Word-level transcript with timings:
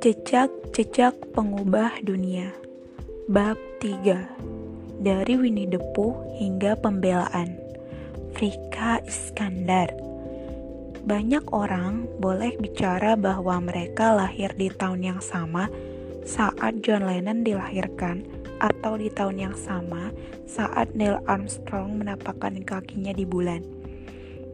Jejak-jejak 0.00 1.12
pengubah 1.36 2.00
dunia 2.00 2.56
Bab 3.28 3.60
3 3.84 4.96
Dari 4.96 5.36
Winnie 5.36 5.68
the 5.68 5.76
Pooh 5.92 6.16
hingga 6.40 6.72
pembelaan 6.80 7.60
Frika 8.32 9.04
Iskandar 9.04 9.92
Banyak 11.04 11.52
orang 11.52 12.08
boleh 12.16 12.56
bicara 12.56 13.12
bahwa 13.12 13.60
mereka 13.60 14.16
lahir 14.16 14.56
di 14.56 14.72
tahun 14.72 15.04
yang 15.04 15.20
sama 15.20 15.68
saat 16.24 16.80
John 16.80 17.04
Lennon 17.04 17.44
dilahirkan 17.44 18.24
atau 18.56 18.96
di 18.96 19.12
tahun 19.12 19.52
yang 19.52 19.56
sama 19.60 20.16
saat 20.48 20.96
Neil 20.96 21.20
Armstrong 21.28 22.00
menapakkan 22.00 22.56
kakinya 22.64 23.12
di 23.12 23.28
bulan. 23.28 23.60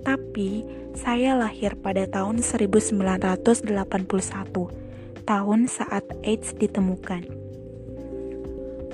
Tapi, 0.03 0.67
saya 0.99 1.39
lahir 1.39 1.79
pada 1.79 2.03
tahun 2.11 2.43
1981 2.43 4.86
tahun 5.27 5.67
saat 5.67 6.07
AIDS 6.23 6.55
ditemukan. 6.55 7.27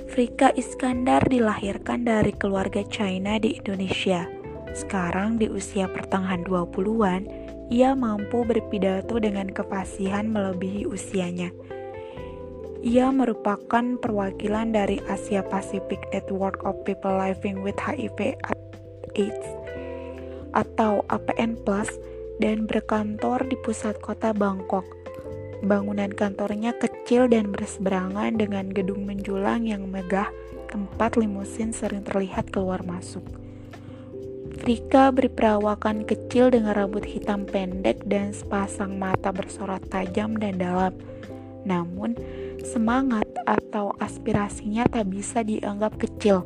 Frika 0.09 0.53
Iskandar 0.53 1.25
dilahirkan 1.29 2.05
dari 2.05 2.33
keluarga 2.33 2.81
China 2.85 3.37
di 3.37 3.57
Indonesia. 3.57 4.29
Sekarang 4.73 5.37
di 5.37 5.49
usia 5.49 5.85
pertengahan 5.89 6.45
20-an, 6.45 7.29
ia 7.69 7.93
mampu 7.93 8.45
berpidato 8.45 9.17
dengan 9.21 9.49
kefasihan 9.49 10.29
melebihi 10.29 10.85
usianya. 10.89 11.49
Ia 12.83 13.09
merupakan 13.09 13.95
perwakilan 14.01 14.75
dari 14.75 14.99
Asia 15.07 15.41
Pacific 15.45 16.03
Network 16.11 16.61
of 16.67 16.77
People 16.83 17.15
Living 17.15 17.63
with 17.63 17.77
HIV 17.79 18.37
AIDS 19.17 19.47
atau 20.53 21.01
APN 21.09 21.57
Plus 21.65 21.89
dan 22.37 22.69
berkantor 22.69 23.41
di 23.49 23.57
pusat 23.65 23.97
kota 24.03 24.35
Bangkok 24.35 25.02
Bangunan 25.63 26.11
kantornya 26.11 26.75
kecil 26.75 27.31
dan 27.31 27.55
berseberangan 27.55 28.35
dengan 28.35 28.67
gedung 28.67 29.07
menjulang 29.07 29.63
yang 29.63 29.87
megah, 29.87 30.27
tempat 30.67 31.15
limusin 31.15 31.71
sering 31.71 32.03
terlihat 32.03 32.51
keluar 32.51 32.83
masuk. 32.83 33.23
Frika 34.59 35.15
berperawakan 35.15 36.03
kecil 36.03 36.51
dengan 36.51 36.75
rambut 36.75 37.07
hitam 37.07 37.47
pendek 37.47 38.03
dan 38.03 38.35
sepasang 38.35 38.99
mata 38.99 39.31
bersorot 39.31 39.79
tajam 39.87 40.35
dan 40.35 40.59
dalam. 40.59 40.91
Namun, 41.63 42.19
semangat 42.59 43.27
atau 43.47 43.95
aspirasinya 44.03 44.83
tak 44.91 45.15
bisa 45.15 45.47
dianggap 45.47 45.95
kecil. 45.95 46.43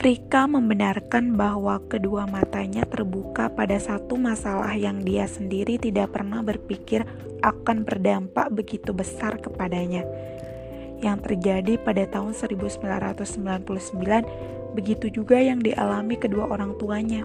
Frika 0.00 0.48
membenarkan 0.48 1.36
bahwa 1.36 1.76
kedua 1.84 2.24
matanya 2.24 2.88
terbuka 2.88 3.52
pada 3.52 3.76
satu 3.76 4.16
masalah 4.16 4.72
yang 4.72 5.04
dia 5.04 5.28
sendiri 5.28 5.76
tidak 5.76 6.16
pernah 6.16 6.40
berpikir 6.40 7.04
akan 7.44 7.84
berdampak 7.84 8.48
begitu 8.48 8.96
besar 8.96 9.36
kepadanya. 9.36 10.08
Yang 11.04 11.28
terjadi 11.28 11.76
pada 11.84 12.08
tahun 12.08 12.32
1999 12.32 14.72
begitu 14.72 15.12
juga 15.12 15.36
yang 15.36 15.60
dialami 15.60 16.16
kedua 16.16 16.48
orang 16.48 16.80
tuanya. 16.80 17.20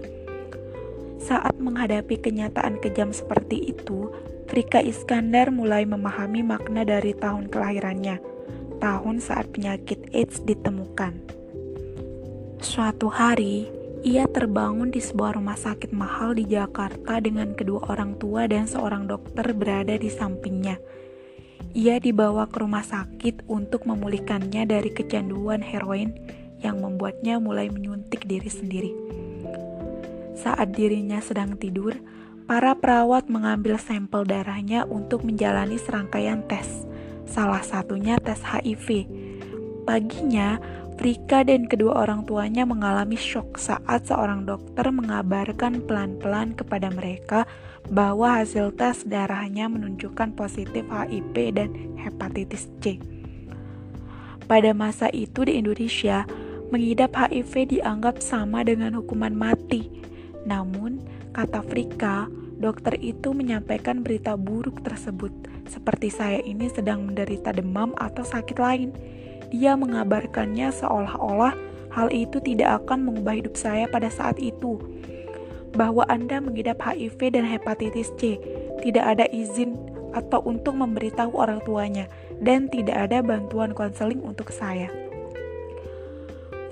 Saat 1.16 1.56
menghadapi 1.56 2.20
kenyataan 2.20 2.76
kejam 2.84 3.08
seperti 3.08 3.72
itu, 3.72 4.12
Frika 4.52 4.84
Iskandar 4.84 5.48
mulai 5.48 5.88
memahami 5.88 6.44
makna 6.44 6.84
dari 6.84 7.16
tahun 7.16 7.48
kelahirannya, 7.48 8.20
tahun 8.84 9.24
saat 9.24 9.48
penyakit 9.48 10.12
AIDS 10.12 10.44
ditemukan. 10.44 11.45
Suatu 12.56 13.12
hari, 13.12 13.68
ia 14.00 14.24
terbangun 14.24 14.88
di 14.88 14.96
sebuah 14.96 15.36
rumah 15.36 15.60
sakit 15.60 15.92
mahal 15.92 16.32
di 16.32 16.48
Jakarta 16.48 17.20
dengan 17.20 17.52
kedua 17.52 17.84
orang 17.92 18.16
tua 18.16 18.48
dan 18.48 18.64
seorang 18.64 19.04
dokter 19.04 19.52
berada 19.52 19.92
di 19.92 20.08
sampingnya. 20.08 20.80
Ia 21.76 22.00
dibawa 22.00 22.48
ke 22.48 22.64
rumah 22.64 22.80
sakit 22.80 23.44
untuk 23.44 23.84
memulihkannya 23.84 24.64
dari 24.64 24.88
kecanduan 24.88 25.60
heroin 25.60 26.16
yang 26.64 26.80
membuatnya 26.80 27.36
mulai 27.36 27.68
menyuntik 27.68 28.24
diri 28.24 28.48
sendiri. 28.48 28.92
Saat 30.32 30.72
dirinya 30.72 31.20
sedang 31.20 31.60
tidur, 31.60 31.92
para 32.48 32.72
perawat 32.72 33.28
mengambil 33.28 33.76
sampel 33.76 34.24
darahnya 34.24 34.88
untuk 34.88 35.28
menjalani 35.28 35.76
serangkaian 35.76 36.40
tes, 36.48 36.88
salah 37.28 37.60
satunya 37.60 38.16
tes 38.16 38.40
HIV. 38.40 39.04
Paginya, 39.84 40.56
Frika 40.96 41.44
dan 41.44 41.68
kedua 41.68 42.08
orang 42.08 42.24
tuanya 42.24 42.64
mengalami 42.64 43.20
shock 43.20 43.60
saat 43.60 44.08
seorang 44.08 44.48
dokter 44.48 44.88
mengabarkan 44.88 45.84
pelan-pelan 45.84 46.56
kepada 46.56 46.88
mereka 46.88 47.44
bahwa 47.92 48.40
hasil 48.40 48.72
tes 48.80 49.04
darahnya 49.04 49.68
menunjukkan 49.68 50.32
positif 50.32 50.88
HIV 50.88 51.34
dan 51.52 51.68
hepatitis 52.00 52.72
C. 52.80 52.96
Pada 54.48 54.72
masa 54.72 55.12
itu 55.12 55.44
di 55.44 55.60
Indonesia, 55.60 56.24
mengidap 56.72 57.12
HIV 57.12 57.76
dianggap 57.76 58.24
sama 58.24 58.64
dengan 58.64 58.96
hukuman 58.96 59.36
mati. 59.36 59.92
Namun, 60.48 61.04
kata 61.36 61.60
Frika, 61.60 62.24
dokter 62.56 62.96
itu 63.04 63.36
menyampaikan 63.36 64.00
berita 64.00 64.32
buruk 64.40 64.80
tersebut, 64.80 65.34
seperti 65.68 66.08
saya 66.08 66.40
ini 66.40 66.72
sedang 66.72 67.04
menderita 67.04 67.52
demam 67.52 67.92
atau 68.00 68.24
sakit 68.24 68.56
lain 68.56 68.90
dia 69.50 69.78
mengabarkannya 69.78 70.70
seolah-olah 70.74 71.54
hal 71.96 72.12
itu 72.12 72.36
tidak 72.44 72.84
akan 72.84 73.08
mengubah 73.08 73.40
hidup 73.40 73.54
saya 73.56 73.88
pada 73.88 74.12
saat 74.12 74.36
itu. 74.36 74.76
Bahwa 75.72 76.04
Anda 76.08 76.40
mengidap 76.40 76.80
HIV 76.84 77.36
dan 77.36 77.44
hepatitis 77.48 78.12
C, 78.20 78.36
tidak 78.84 79.16
ada 79.16 79.24
izin 79.32 79.76
atau 80.16 80.40
untuk 80.44 80.76
memberitahu 80.76 81.36
orang 81.36 81.60
tuanya, 81.64 82.08
dan 82.40 82.68
tidak 82.72 83.08
ada 83.08 83.20
bantuan 83.20 83.76
konseling 83.76 84.20
untuk 84.24 84.48
saya. 84.52 84.88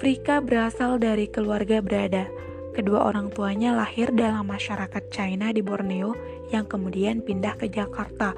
Frika 0.00 0.40
berasal 0.44 1.00
dari 1.00 1.28
keluarga 1.28 1.80
berada. 1.80 2.28
Kedua 2.74 3.06
orang 3.06 3.30
tuanya 3.30 3.72
lahir 3.72 4.10
dalam 4.10 4.50
masyarakat 4.50 5.08
China 5.08 5.54
di 5.54 5.62
Borneo 5.62 6.12
yang 6.50 6.66
kemudian 6.66 7.22
pindah 7.22 7.54
ke 7.56 7.70
Jakarta. 7.70 8.34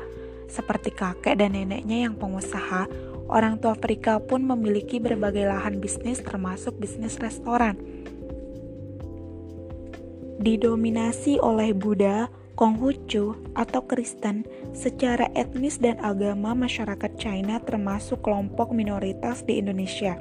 Seperti 0.47 0.95
kakek 0.95 1.41
dan 1.41 1.57
neneknya 1.57 2.07
yang 2.07 2.15
pengusaha, 2.15 2.87
Orang 3.27 3.59
tua 3.59 3.75
Frika 3.75 4.23
pun 4.23 4.47
memiliki 4.47 5.03
berbagai 5.03 5.51
lahan 5.51 5.83
bisnis 5.83 6.23
termasuk 6.23 6.79
bisnis 6.79 7.19
restoran. 7.19 7.75
Didominasi 10.39 11.43
oleh 11.43 11.75
Buddha, 11.75 12.31
Konghucu, 12.55 13.35
atau 13.59 13.83
Kristen, 13.85 14.47
secara 14.71 15.27
etnis 15.35 15.83
dan 15.83 15.99
agama 15.99 16.55
masyarakat 16.55 17.19
China 17.19 17.59
termasuk 17.59 18.23
kelompok 18.23 18.71
minoritas 18.71 19.43
di 19.43 19.59
Indonesia. 19.59 20.15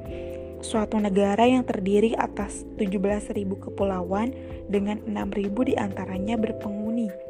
Suatu 0.64 0.98
negara 0.98 1.46
yang 1.46 1.62
terdiri 1.62 2.16
atas 2.16 2.64
17.000 2.80 3.38
kepulauan 3.60 4.34
dengan 4.66 4.98
6.000 5.04 5.68
di 5.68 5.74
antaranya 5.78 6.34
berpenghuni. 6.40 7.25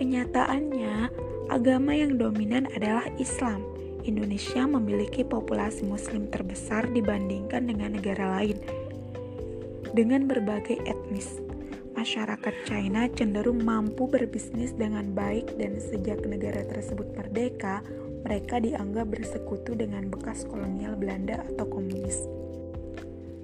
Kenyataannya, 0.00 1.12
agama 1.52 1.92
yang 1.92 2.16
dominan 2.16 2.64
adalah 2.72 3.04
Islam. 3.20 3.60
Indonesia 4.00 4.64
memiliki 4.64 5.20
populasi 5.20 5.84
Muslim 5.84 6.24
terbesar 6.32 6.88
dibandingkan 6.88 7.68
dengan 7.68 8.00
negara 8.00 8.40
lain. 8.40 8.56
Dengan 9.92 10.24
berbagai 10.24 10.80
etnis, 10.88 11.36
masyarakat 11.92 12.54
China 12.64 13.12
cenderung 13.12 13.60
mampu 13.60 14.08
berbisnis 14.08 14.72
dengan 14.72 15.12
baik, 15.12 15.52
dan 15.60 15.76
sejak 15.76 16.24
negara 16.24 16.64
tersebut 16.64 17.12
merdeka, 17.12 17.84
mereka 18.24 18.56
dianggap 18.56 19.04
bersekutu 19.12 19.76
dengan 19.76 20.08
bekas 20.08 20.48
kolonial 20.48 20.96
Belanda 20.96 21.44
atau 21.44 21.68
komunis. 21.68 22.24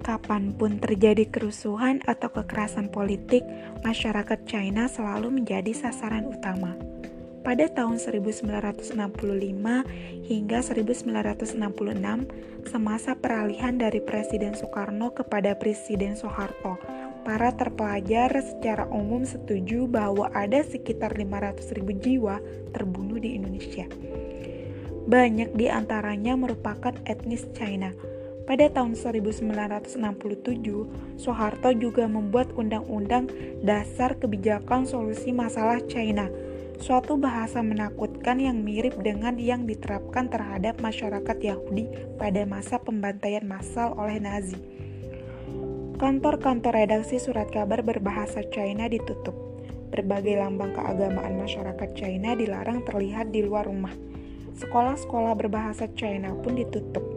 Kapan 0.07 0.55
pun 0.55 0.79
terjadi 0.79 1.27
kerusuhan 1.27 1.99
atau 2.07 2.31
kekerasan 2.31 2.95
politik, 2.95 3.43
masyarakat 3.83 4.39
China 4.47 4.87
selalu 4.87 5.43
menjadi 5.43 5.75
sasaran 5.75 6.31
utama. 6.31 6.79
Pada 7.43 7.67
tahun 7.67 7.99
1965 7.99 8.87
hingga 10.31 10.59
1966, 10.63 12.71
semasa 12.71 13.19
peralihan 13.19 13.75
dari 13.75 13.99
Presiden 13.99 14.55
Soekarno 14.55 15.11
kepada 15.11 15.59
Presiden 15.59 16.15
Soeharto, 16.15 16.79
para 17.27 17.51
terpelajar 17.51 18.31
secara 18.47 18.87
umum 18.87 19.27
setuju 19.27 19.91
bahwa 19.91 20.31
ada 20.31 20.63
sekitar 20.63 21.19
500.000 21.19 21.83
jiwa 21.99 22.39
terbunuh 22.71 23.19
di 23.19 23.35
Indonesia. 23.35 23.91
Banyak 25.11 25.59
di 25.59 25.67
antaranya 25.67 26.39
merupakan 26.39 26.95
etnis 27.11 27.43
China 27.59 27.91
pada 28.47 28.71
tahun 28.71 28.95
1967, 28.95 29.99
Soeharto 31.19 31.75
juga 31.75 32.07
membuat 32.07 32.55
Undang-Undang 32.55 33.27
Dasar 33.67 34.15
Kebijakan 34.23 34.87
Solusi 34.87 35.35
Masalah 35.35 35.83
China, 35.91 36.31
suatu 36.79 37.19
bahasa 37.19 37.59
menakutkan 37.59 38.39
yang 38.39 38.63
mirip 38.63 38.95
dengan 39.03 39.35
yang 39.35 39.67
diterapkan 39.67 40.31
terhadap 40.31 40.79
masyarakat 40.79 41.37
Yahudi 41.43 41.91
pada 42.23 42.47
masa 42.47 42.79
pembantaian 42.79 43.43
massal 43.43 43.99
oleh 43.99 44.23
Nazi. 44.23 44.55
Kantor-kantor 45.99 46.87
redaksi 46.87 47.19
surat 47.19 47.51
kabar 47.51 47.83
berbahasa 47.83 48.47
China 48.55 48.87
ditutup. 48.87 49.35
berbagai 49.87 50.37
lambang 50.37 50.75
keagamaan 50.75 51.41
masyarakat 51.41 51.95
China 51.95 52.35
dilarang 52.35 52.83
terlihat 52.85 53.31
di 53.31 53.41
luar 53.47 53.71
rumah. 53.71 53.95
Sekolah-sekolah 54.59 55.33
berbahasa 55.39 55.89
China 55.95 56.37
pun 56.37 56.59
ditutup. 56.59 57.16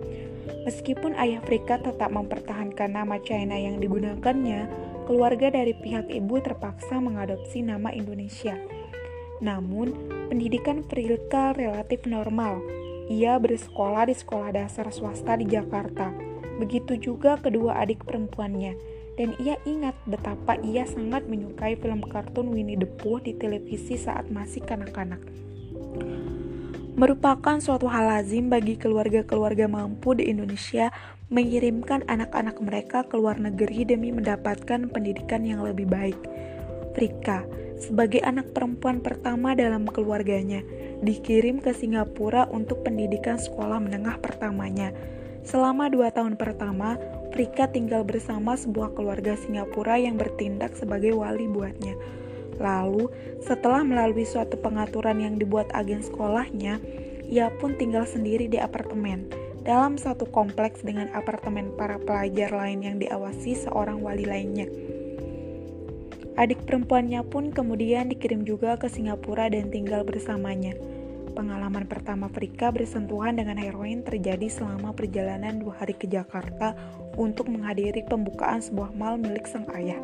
Meskipun 0.67 1.17
ayah 1.17 1.41
Frika 1.45 1.81
tetap 1.81 2.13
mempertahankan 2.13 2.93
nama 2.93 3.17
China 3.23 3.57
yang 3.57 3.81
digunakannya, 3.81 4.69
keluarga 5.09 5.49
dari 5.49 5.73
pihak 5.73 6.09
ibu 6.11 6.37
terpaksa 6.41 7.01
mengadopsi 7.01 7.65
nama 7.65 7.89
Indonesia. 7.89 8.57
Namun, 9.41 9.93
pendidikan 10.29 10.85
Frika 10.85 11.57
relatif 11.57 12.05
normal. 12.05 12.61
Ia 13.09 13.41
bersekolah 13.41 14.05
di 14.05 14.15
sekolah 14.17 14.53
dasar 14.53 14.91
swasta 14.93 15.33
di 15.39 15.49
Jakarta. 15.49 16.13
Begitu 16.61 16.99
juga 16.99 17.39
kedua 17.39 17.81
adik 17.81 18.05
perempuannya 18.05 18.99
dan 19.19 19.35
ia 19.35 19.59
ingat 19.67 19.99
betapa 20.07 20.55
ia 20.63 20.87
sangat 20.87 21.27
menyukai 21.27 21.75
film 21.75 21.99
kartun 22.07 22.55
Winnie 22.55 22.79
the 22.79 22.87
Pooh 22.87 23.19
di 23.19 23.35
televisi 23.35 23.99
saat 23.99 24.31
masih 24.31 24.63
kanak-kanak. 24.63 25.19
Merupakan 26.99 27.63
suatu 27.63 27.87
hal 27.87 28.11
lazim 28.11 28.51
bagi 28.51 28.75
keluarga-keluarga 28.75 29.71
mampu 29.71 30.19
di 30.19 30.27
Indonesia 30.27 30.91
mengirimkan 31.31 32.03
anak-anak 32.11 32.59
mereka 32.59 33.07
ke 33.07 33.15
luar 33.15 33.39
negeri 33.39 33.87
demi 33.87 34.11
mendapatkan 34.11 34.91
pendidikan 34.91 35.47
yang 35.47 35.63
lebih 35.63 35.87
baik. 35.87 36.19
Frika, 36.91 37.47
sebagai 37.79 38.19
anak 38.19 38.51
perempuan 38.51 38.99
pertama 38.99 39.55
dalam 39.55 39.87
keluarganya, 39.87 40.59
dikirim 40.99 41.63
ke 41.63 41.71
Singapura 41.71 42.51
untuk 42.51 42.83
pendidikan 42.83 43.39
sekolah 43.39 43.79
menengah 43.79 44.19
pertamanya. 44.19 44.91
Selama 45.47 45.87
dua 45.87 46.11
tahun 46.11 46.35
pertama, 46.35 46.99
Frika 47.31 47.71
tinggal 47.71 48.03
bersama 48.03 48.59
sebuah 48.59 48.91
keluarga 48.91 49.39
Singapura 49.39 49.95
yang 49.95 50.19
bertindak 50.19 50.75
sebagai 50.75 51.15
wali 51.15 51.47
buatnya. 51.47 51.95
Lalu, 52.59 53.07
setelah 53.39 53.81
melalui 53.87 54.27
suatu 54.27 54.59
pengaturan 54.59 55.23
yang 55.23 55.39
dibuat 55.39 55.71
agen 55.71 56.03
sekolahnya, 56.03 56.83
ia 57.25 57.47
pun 57.57 57.79
tinggal 57.79 58.03
sendiri 58.03 58.51
di 58.51 58.59
apartemen 58.59 59.31
dalam 59.63 59.95
satu 59.95 60.27
kompleks 60.27 60.83
dengan 60.83 61.07
apartemen 61.15 61.71
para 61.75 61.99
pelajar 61.99 62.51
lain 62.51 62.83
yang 62.83 62.97
diawasi 62.99 63.55
seorang 63.55 64.03
wali 64.03 64.27
lainnya. 64.27 64.67
Adik 66.39 66.63
perempuannya 66.63 67.19
pun 67.27 67.51
kemudian 67.51 68.07
dikirim 68.07 68.47
juga 68.47 68.79
ke 68.79 68.87
Singapura 68.87 69.51
dan 69.51 69.67
tinggal 69.69 70.07
bersamanya. 70.07 70.71
Pengalaman 71.35 71.85
pertama 71.85 72.31
Frika 72.31 72.71
bersentuhan 72.71 73.35
dengan 73.35 73.59
heroin 73.59 74.01
terjadi 74.01 74.47
selama 74.47 74.95
perjalanan 74.95 75.59
dua 75.59 75.83
hari 75.83 75.93
ke 75.99 76.07
Jakarta 76.07 76.73
untuk 77.19 77.51
menghadiri 77.51 78.07
pembukaan 78.07 78.63
sebuah 78.63 78.95
mal 78.95 79.19
milik 79.19 79.45
sang 79.45 79.67
ayah. 79.75 79.99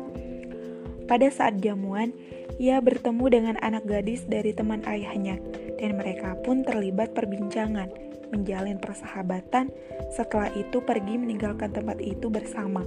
Pada 1.06 1.30
saat 1.30 1.62
jamuan, 1.62 2.10
ia 2.58 2.82
bertemu 2.82 3.24
dengan 3.30 3.56
anak 3.62 3.86
gadis 3.86 4.26
dari 4.26 4.50
teman 4.50 4.82
ayahnya, 4.90 5.38
dan 5.78 5.94
mereka 5.94 6.34
pun 6.42 6.66
terlibat 6.66 7.14
perbincangan, 7.14 7.86
menjalin 8.34 8.82
persahabatan. 8.82 9.70
Setelah 10.10 10.50
itu, 10.58 10.82
pergi 10.82 11.14
meninggalkan 11.14 11.70
tempat 11.70 12.02
itu 12.02 12.26
bersama. 12.26 12.82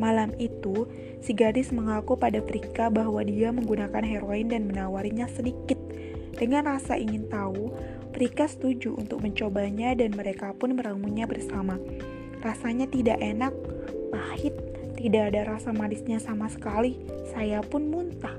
Malam 0.00 0.32
itu, 0.40 0.88
si 1.20 1.36
gadis 1.36 1.68
mengaku 1.68 2.16
pada 2.16 2.40
Frika 2.40 2.88
bahwa 2.88 3.20
dia 3.20 3.52
menggunakan 3.52 4.00
heroin 4.00 4.48
dan 4.48 4.64
menawarinya 4.64 5.28
sedikit. 5.28 5.76
Dengan 6.32 6.64
rasa 6.64 6.96
ingin 6.96 7.28
tahu, 7.28 7.76
Frika 8.16 8.48
setuju 8.48 8.96
untuk 8.96 9.20
mencobanya 9.20 9.92
dan 9.92 10.16
mereka 10.16 10.56
pun 10.56 10.72
meramunya 10.72 11.28
bersama. 11.28 11.76
Rasanya 12.40 12.88
tidak 12.88 13.20
enak, 13.20 13.52
pahit, 14.08 14.56
tidak 15.00 15.32
ada 15.32 15.56
rasa 15.56 15.72
manisnya 15.72 16.20
sama 16.20 16.52
sekali. 16.52 17.00
Saya 17.32 17.64
pun 17.64 17.88
muntah. 17.88 18.36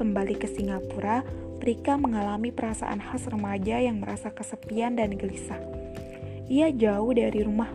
Kembali 0.00 0.32
ke 0.40 0.48
Singapura, 0.48 1.20
Prika 1.60 2.00
mengalami 2.00 2.48
perasaan 2.48 3.04
khas 3.04 3.28
remaja 3.28 3.84
yang 3.84 4.00
merasa 4.00 4.32
kesepian 4.32 4.96
dan 4.96 5.12
gelisah. 5.12 5.60
Ia 6.48 6.72
jauh 6.72 7.12
dari 7.12 7.44
rumah. 7.44 7.68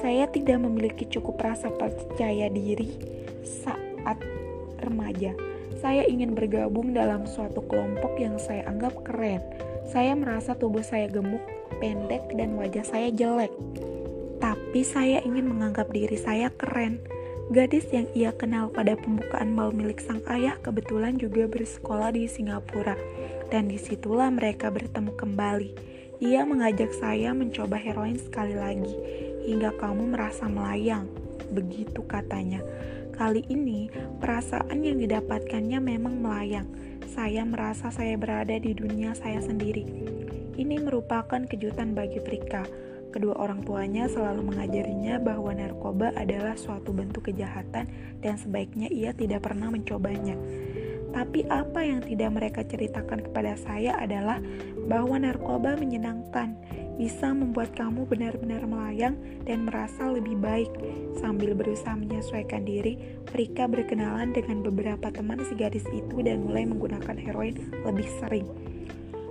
Saya 0.00 0.32
tidak 0.32 0.64
memiliki 0.64 1.04
cukup 1.12 1.44
rasa 1.44 1.68
percaya 1.68 2.48
diri 2.48 2.88
saat 3.44 4.16
remaja. 4.80 5.36
Saya 5.76 6.08
ingin 6.08 6.32
bergabung 6.32 6.96
dalam 6.96 7.28
suatu 7.28 7.60
kelompok 7.68 8.16
yang 8.16 8.40
saya 8.40 8.64
anggap 8.64 8.96
keren. 9.04 9.44
Saya 9.92 10.16
merasa 10.16 10.56
tubuh 10.56 10.80
saya 10.80 11.04
gemuk, 11.04 11.44
pendek, 11.84 12.32
dan 12.32 12.56
wajah 12.56 12.88
saya 12.88 13.12
jelek 13.12 13.52
tapi 14.42 14.82
saya 14.82 15.22
ingin 15.22 15.46
menganggap 15.46 15.86
diri 15.94 16.18
saya 16.18 16.50
keren. 16.50 16.98
Gadis 17.50 17.90
yang 17.90 18.06
ia 18.14 18.30
kenal 18.30 18.70
pada 18.70 18.94
pembukaan 18.94 19.50
mal 19.50 19.74
milik 19.74 19.98
sang 19.98 20.22
ayah 20.30 20.54
kebetulan 20.62 21.18
juga 21.18 21.50
bersekolah 21.50 22.14
di 22.14 22.30
Singapura, 22.30 22.94
dan 23.50 23.66
di 23.66 23.82
situlah 23.82 24.30
mereka 24.30 24.70
bertemu 24.70 25.10
kembali. 25.18 25.70
Ia 26.22 26.46
mengajak 26.46 26.94
saya 26.94 27.34
mencoba 27.34 27.74
heroin 27.74 28.14
sekali 28.14 28.54
lagi, 28.54 28.94
hingga 29.42 29.74
kamu 29.74 30.14
merasa 30.14 30.46
melayang. 30.46 31.10
Begitu 31.50 32.06
katanya. 32.06 32.62
Kali 33.18 33.42
ini, 33.50 33.90
perasaan 34.22 34.86
yang 34.86 35.02
didapatkannya 35.02 35.82
memang 35.82 36.22
melayang. 36.22 36.70
Saya 37.10 37.42
merasa 37.42 37.90
saya 37.90 38.14
berada 38.14 38.54
di 38.54 38.70
dunia 38.70 39.18
saya 39.18 39.42
sendiri. 39.42 39.82
Ini 40.54 40.78
merupakan 40.78 41.42
kejutan 41.44 41.92
bagi 41.92 42.22
Frika 42.22 42.81
Kedua 43.12 43.36
orang 43.36 43.60
tuanya 43.60 44.08
selalu 44.08 44.40
mengajarinya 44.48 45.20
bahwa 45.20 45.52
narkoba 45.52 46.16
adalah 46.16 46.56
suatu 46.56 46.96
bentuk 46.96 47.28
kejahatan 47.28 47.84
dan 48.24 48.34
sebaiknya 48.40 48.88
ia 48.88 49.12
tidak 49.12 49.44
pernah 49.44 49.68
mencobanya. 49.68 50.32
Tapi 51.12 51.44
apa 51.52 51.84
yang 51.84 52.00
tidak 52.00 52.32
mereka 52.32 52.64
ceritakan 52.64 53.20
kepada 53.20 53.52
saya 53.60 54.00
adalah 54.00 54.40
bahwa 54.88 55.20
narkoba 55.20 55.76
menyenangkan, 55.76 56.56
bisa 56.96 57.36
membuat 57.36 57.76
kamu 57.76 58.08
benar-benar 58.08 58.64
melayang 58.64 59.20
dan 59.44 59.68
merasa 59.68 60.08
lebih 60.08 60.40
baik. 60.40 60.72
Sambil 61.20 61.52
berusaha 61.52 61.92
menyesuaikan 61.92 62.64
diri, 62.64 62.96
Rika 63.36 63.68
berkenalan 63.68 64.32
dengan 64.32 64.64
beberapa 64.64 65.12
teman 65.12 65.44
si 65.44 65.52
gadis 65.52 65.84
itu 65.92 66.24
dan 66.24 66.48
mulai 66.48 66.64
menggunakan 66.64 67.16
heroin 67.20 67.60
lebih 67.84 68.08
sering. 68.16 68.48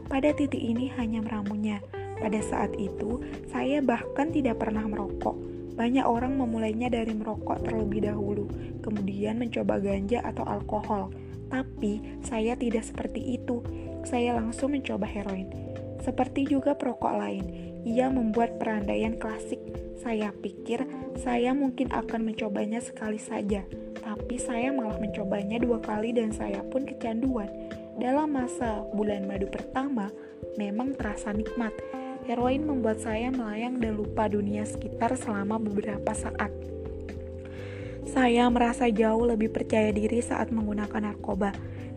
Pada 0.05 0.29
titik 0.37 0.61
ini 0.61 0.93
hanya 1.01 1.25
meramunya, 1.25 1.81
pada 2.21 2.37
saat 2.45 2.77
itu, 2.77 3.17
saya 3.49 3.81
bahkan 3.81 4.29
tidak 4.29 4.61
pernah 4.61 4.85
merokok. 4.85 5.33
Banyak 5.73 6.05
orang 6.05 6.37
memulainya 6.37 6.93
dari 6.93 7.17
merokok 7.17 7.65
terlebih 7.65 8.05
dahulu, 8.05 8.45
kemudian 8.85 9.41
mencoba 9.41 9.81
ganja 9.81 10.21
atau 10.21 10.45
alkohol. 10.45 11.09
Tapi 11.49 12.21
saya 12.21 12.53
tidak 12.53 12.85
seperti 12.85 13.41
itu. 13.41 13.65
Saya 14.05 14.37
langsung 14.37 14.77
mencoba 14.77 15.09
heroin. 15.09 15.49
Seperti 16.01 16.45
juga 16.49 16.77
perokok 16.77 17.13
lain, 17.17 17.45
ia 17.85 18.09
membuat 18.09 18.61
perandaian 18.61 19.17
klasik. 19.17 19.61
Saya 20.01 20.33
pikir 20.33 20.85
saya 21.21 21.53
mungkin 21.53 21.93
akan 21.93 22.33
mencobanya 22.33 22.81
sekali 22.81 23.21
saja, 23.21 23.61
tapi 24.01 24.41
saya 24.41 24.73
malah 24.73 24.97
mencobanya 24.97 25.61
dua 25.61 25.77
kali 25.77 26.09
dan 26.09 26.33
saya 26.33 26.65
pun 26.65 26.89
kecanduan. 26.89 27.49
Dalam 28.01 28.33
masa 28.33 28.81
bulan 28.97 29.29
madu 29.29 29.45
pertama, 29.45 30.09
memang 30.57 30.97
terasa 30.97 31.29
nikmat, 31.29 31.69
Heroin 32.29 32.61
membuat 32.69 33.01
saya 33.01 33.33
melayang 33.33 33.81
dan 33.81 33.97
lupa 33.97 34.29
dunia 34.29 34.61
sekitar 34.61 35.17
selama 35.17 35.57
beberapa 35.57 36.13
saat. 36.13 36.53
Saya 38.05 38.45
merasa 38.53 38.85
jauh 38.93 39.25
lebih 39.25 39.49
percaya 39.49 39.89
diri 39.89 40.21
saat 40.21 40.53
menggunakan 40.53 41.01
narkoba. 41.01 41.49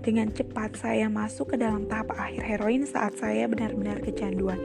Dengan 0.05 0.29
cepat 0.33 0.77
saya 0.81 1.09
masuk 1.09 1.53
ke 1.53 1.57
dalam 1.61 1.89
tahap 1.89 2.13
akhir 2.17 2.45
heroin 2.45 2.85
saat 2.85 3.17
saya 3.21 3.49
benar-benar 3.49 4.01
kecanduan. 4.01 4.61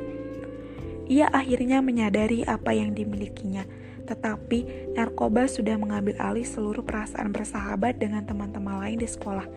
Ia 1.10 1.32
akhirnya 1.32 1.80
menyadari 1.84 2.44
apa 2.44 2.76
yang 2.76 2.96
dimilikinya, 2.96 3.64
tetapi 4.08 4.92
narkoba 4.96 5.48
sudah 5.50 5.76
mengambil 5.76 6.16
alih 6.22 6.46
seluruh 6.46 6.84
perasaan 6.86 7.32
bersahabat 7.36 8.00
dengan 8.00 8.24
teman-teman 8.24 8.80
lain 8.84 9.00
di 9.00 9.10
sekolah. 9.10 9.48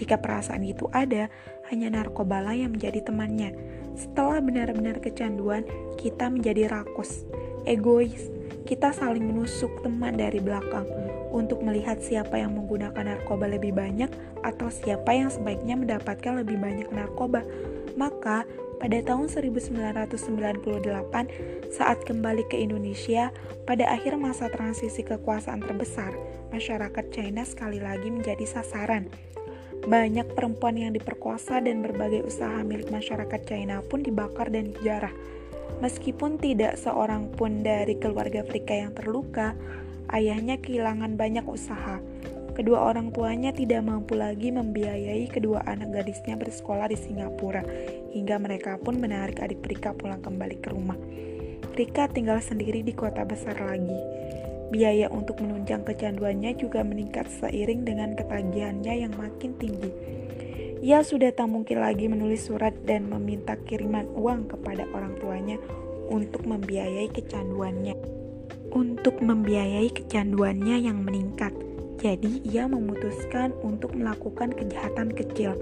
Jika 0.00 0.16
perasaan 0.16 0.64
itu 0.64 0.88
ada, 0.96 1.28
hanya 1.68 1.92
narkobalah 1.92 2.56
yang 2.56 2.72
menjadi 2.72 3.04
temannya. 3.04 3.52
Setelah 4.00 4.40
benar-benar 4.40 4.96
kecanduan, 4.96 5.68
kita 6.00 6.32
menjadi 6.32 6.72
rakus, 6.72 7.28
egois. 7.68 8.32
Kita 8.64 8.96
saling 8.96 9.28
menusuk 9.28 9.84
teman 9.84 10.16
dari 10.16 10.40
belakang 10.40 10.88
untuk 11.28 11.60
melihat 11.60 12.00
siapa 12.00 12.40
yang 12.40 12.56
menggunakan 12.56 13.12
narkoba 13.12 13.44
lebih 13.44 13.76
banyak 13.76 14.08
atau 14.40 14.72
siapa 14.72 15.12
yang 15.12 15.28
sebaiknya 15.28 15.76
mendapatkan 15.76 16.40
lebih 16.40 16.56
banyak 16.56 16.88
narkoba. 16.88 17.44
Maka, 18.00 18.48
pada 18.80 18.98
tahun 19.04 19.28
1998, 19.28 21.28
saat 21.68 21.98
kembali 22.08 22.48
ke 22.48 22.56
Indonesia, 22.56 23.28
pada 23.68 23.84
akhir 23.92 24.16
masa 24.16 24.48
transisi 24.48 25.04
kekuasaan 25.04 25.60
terbesar, 25.60 26.16
masyarakat 26.48 27.04
China 27.12 27.44
sekali 27.44 27.82
lagi 27.82 28.08
menjadi 28.08 28.48
sasaran 28.48 29.12
banyak 29.80 30.36
perempuan 30.36 30.76
yang 30.76 30.92
diperkosa 30.92 31.64
dan 31.64 31.80
berbagai 31.80 32.28
usaha 32.28 32.60
milik 32.60 32.92
masyarakat 32.92 33.40
China 33.48 33.80
pun 33.80 34.04
dibakar 34.04 34.52
dan 34.52 34.76
dijarah. 34.76 35.12
Meskipun 35.80 36.36
tidak 36.36 36.76
seorang 36.76 37.32
pun 37.32 37.64
dari 37.64 37.96
keluarga 37.96 38.44
Afrika 38.44 38.76
yang 38.76 38.92
terluka, 38.92 39.56
ayahnya 40.12 40.60
kehilangan 40.60 41.16
banyak 41.16 41.46
usaha. 41.48 42.02
kedua 42.50 42.92
orang 42.92 43.08
tuanya 43.08 43.56
tidak 43.56 43.80
mampu 43.88 44.18
lagi 44.18 44.52
membiayai 44.52 45.32
kedua 45.32 45.64
anak 45.64 45.96
gadisnya 45.96 46.36
bersekolah 46.36 46.92
di 46.92 46.98
Singapura, 46.98 47.64
hingga 48.12 48.36
mereka 48.36 48.76
pun 48.76 49.00
menarik 49.00 49.40
adik 49.40 49.64
Prika 49.64 49.96
pulang 49.96 50.20
kembali 50.20 50.56
ke 50.60 50.68
rumah. 50.68 50.98
Prika 51.72 52.10
tinggal 52.10 52.42
sendiri 52.44 52.84
di 52.84 52.92
kota 52.92 53.24
besar 53.24 53.56
lagi. 53.56 53.96
Biaya 54.70 55.10
untuk 55.10 55.42
menunjang 55.42 55.82
kecanduannya 55.82 56.54
juga 56.54 56.86
meningkat 56.86 57.26
seiring 57.42 57.82
dengan 57.82 58.14
ketagihannya 58.14 59.02
yang 59.02 59.12
makin 59.18 59.58
tinggi. 59.58 59.90
Ia 60.80 61.04
sudah 61.04 61.34
tak 61.34 61.50
mungkin 61.50 61.82
lagi 61.82 62.08
menulis 62.08 62.48
surat 62.48 62.72
dan 62.88 63.10
meminta 63.10 63.58
kiriman 63.68 64.08
uang 64.16 64.48
kepada 64.48 64.88
orang 64.94 65.18
tuanya 65.20 65.60
untuk 66.08 66.46
membiayai 66.48 67.10
kecanduannya. 67.12 67.98
Untuk 68.70 69.18
membiayai 69.18 69.90
kecanduannya 69.90 70.86
yang 70.86 71.02
meningkat, 71.02 71.52
jadi 72.00 72.40
ia 72.48 72.64
memutuskan 72.64 73.52
untuk 73.60 73.92
melakukan 73.92 74.56
kejahatan 74.56 75.12
kecil. 75.12 75.52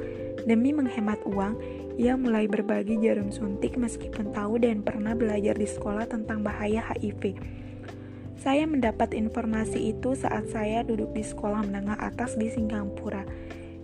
Demi 0.46 0.70
menghemat 0.70 1.18
uang, 1.26 1.58
ia 1.98 2.14
mulai 2.14 2.46
berbagi 2.46 2.94
jarum 3.02 3.34
suntik 3.34 3.74
meskipun 3.74 4.30
tahu 4.30 4.62
dan 4.62 4.86
pernah 4.86 5.18
belajar 5.18 5.58
di 5.58 5.66
sekolah 5.66 6.06
tentang 6.06 6.46
bahaya 6.46 6.78
HIV. 6.94 7.34
Saya 8.38 8.70
mendapat 8.70 9.18
informasi 9.18 9.98
itu 9.98 10.14
saat 10.14 10.46
saya 10.54 10.86
duduk 10.86 11.10
di 11.10 11.26
sekolah 11.26 11.66
menengah 11.66 11.98
atas 11.98 12.38
di 12.38 12.46
Singapura. 12.46 13.26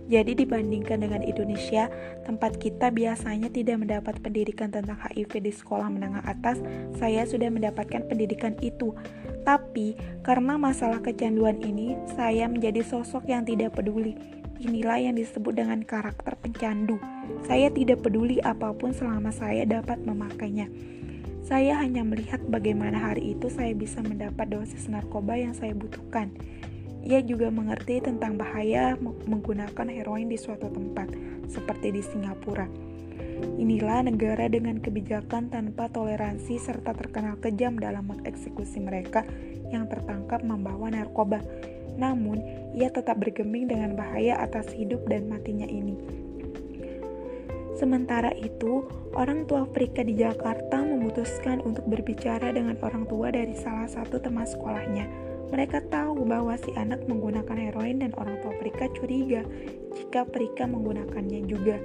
Jadi 0.05 0.37
dibandingkan 0.37 1.01
dengan 1.01 1.25
Indonesia, 1.25 1.89
tempat 2.23 2.61
kita 2.61 2.93
biasanya 2.93 3.49
tidak 3.49 3.81
mendapat 3.81 4.21
pendidikan 4.21 4.69
tentang 4.69 4.95
HIV 5.01 5.43
di 5.43 5.51
sekolah 5.51 5.89
menengah 5.89 6.23
atas, 6.23 6.61
saya 6.95 7.25
sudah 7.25 7.49
mendapatkan 7.51 8.05
pendidikan 8.05 8.53
itu. 8.61 8.93
Tapi 9.43 9.97
karena 10.21 10.55
masalah 10.61 11.01
kecanduan 11.01 11.59
ini, 11.59 11.97
saya 12.13 12.45
menjadi 12.45 12.85
sosok 12.85 13.27
yang 13.27 13.43
tidak 13.43 13.75
peduli. 13.75 14.13
Inilah 14.61 15.09
yang 15.09 15.19
disebut 15.19 15.51
dengan 15.51 15.83
karakter 15.83 16.37
pencandu. 16.39 17.01
Saya 17.43 17.67
tidak 17.73 18.05
peduli 18.05 18.39
apa 18.39 18.71
pun 18.71 18.93
selama 18.93 19.33
saya 19.33 19.67
dapat 19.67 19.99
memakainya. 20.05 20.69
Saya 21.45 21.77
hanya 21.77 22.01
melihat 22.01 22.41
bagaimana 22.49 22.97
hari 22.97 23.37
itu 23.37 23.53
saya 23.53 23.69
bisa 23.77 24.01
mendapat 24.01 24.49
dosis 24.49 24.89
narkoba 24.89 25.37
yang 25.37 25.53
saya 25.53 25.77
butuhkan. 25.77 26.33
Ia 27.05 27.21
juga 27.21 27.53
mengerti 27.53 28.01
tentang 28.01 28.33
bahaya 28.33 28.97
menggunakan 29.29 29.85
heroin 29.93 30.25
di 30.25 30.41
suatu 30.41 30.73
tempat, 30.73 31.13
seperti 31.45 31.93
di 31.93 32.01
Singapura. 32.01 32.65
Inilah 33.61 34.09
negara 34.09 34.49
dengan 34.49 34.81
kebijakan 34.81 35.53
tanpa 35.53 35.85
toleransi 35.93 36.57
serta 36.57 36.97
terkenal 36.97 37.37
kejam 37.37 37.77
dalam 37.77 38.09
mengeksekusi 38.09 38.81
mereka 38.81 39.21
yang 39.69 39.85
tertangkap 39.85 40.41
membawa 40.41 40.89
narkoba. 40.89 41.45
Namun, 41.93 42.41
ia 42.73 42.89
tetap 42.89 43.21
bergeming 43.21 43.69
dengan 43.69 43.93
bahaya 43.93 44.41
atas 44.41 44.73
hidup 44.73 45.05
dan 45.05 45.29
matinya 45.29 45.69
ini. 45.69 46.24
Sementara 47.75 48.31
itu, 48.39 48.87
orang 49.19 49.43
tua 49.43 49.67
Frika 49.67 49.99
di 49.99 50.15
Jakarta 50.15 50.79
memutuskan 50.79 51.59
untuk 51.67 51.83
berbicara 51.91 52.55
dengan 52.55 52.79
orang 52.79 53.03
tua 53.03 53.35
dari 53.35 53.51
salah 53.51 53.91
satu 53.91 54.15
teman 54.15 54.47
sekolahnya. 54.47 55.03
Mereka 55.51 55.91
tahu 55.91 56.23
bahwa 56.23 56.55
si 56.55 56.71
anak 56.79 57.03
menggunakan 57.03 57.53
heroin 57.53 57.99
dan 57.99 58.15
orang 58.15 58.39
tua 58.39 58.55
Frika 58.63 58.87
curiga 58.95 59.43
jika 59.91 60.23
Frika 60.31 60.63
menggunakannya 60.65 61.43
juga. 61.51 61.75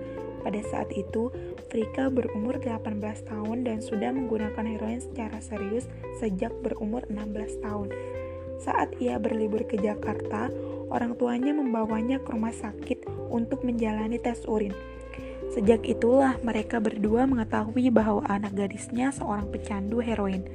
Pada 0.41 0.63
saat 0.71 0.95
itu, 0.95 1.29
Frika 1.69 2.09
berumur 2.09 2.57
18 2.63 3.27
tahun 3.27 3.59
dan 3.67 3.83
sudah 3.85 4.15
menggunakan 4.15 4.65
heroin 4.65 5.03
secara 5.03 5.43
serius 5.43 5.91
sejak 6.23 6.55
berumur 6.65 7.03
16 7.11 7.61
tahun. 7.61 7.91
Saat 8.63 8.95
ia 9.03 9.19
berlibur 9.19 9.67
ke 9.67 9.75
Jakarta, 9.75 10.49
orang 10.89 11.19
tuanya 11.19 11.51
membawanya 11.51 12.23
ke 12.23 12.31
rumah 12.31 12.55
sakit 12.55 13.05
untuk 13.29 13.67
menjalani 13.67 14.17
tes 14.23 14.47
urin. 14.49 14.73
Sejak 15.51 15.83
itulah 15.83 16.39
mereka 16.47 16.79
berdua 16.79 17.27
mengetahui 17.27 17.91
bahwa 17.91 18.23
anak 18.31 18.55
gadisnya 18.55 19.11
seorang 19.11 19.51
pecandu 19.51 19.99
heroin. 19.99 20.47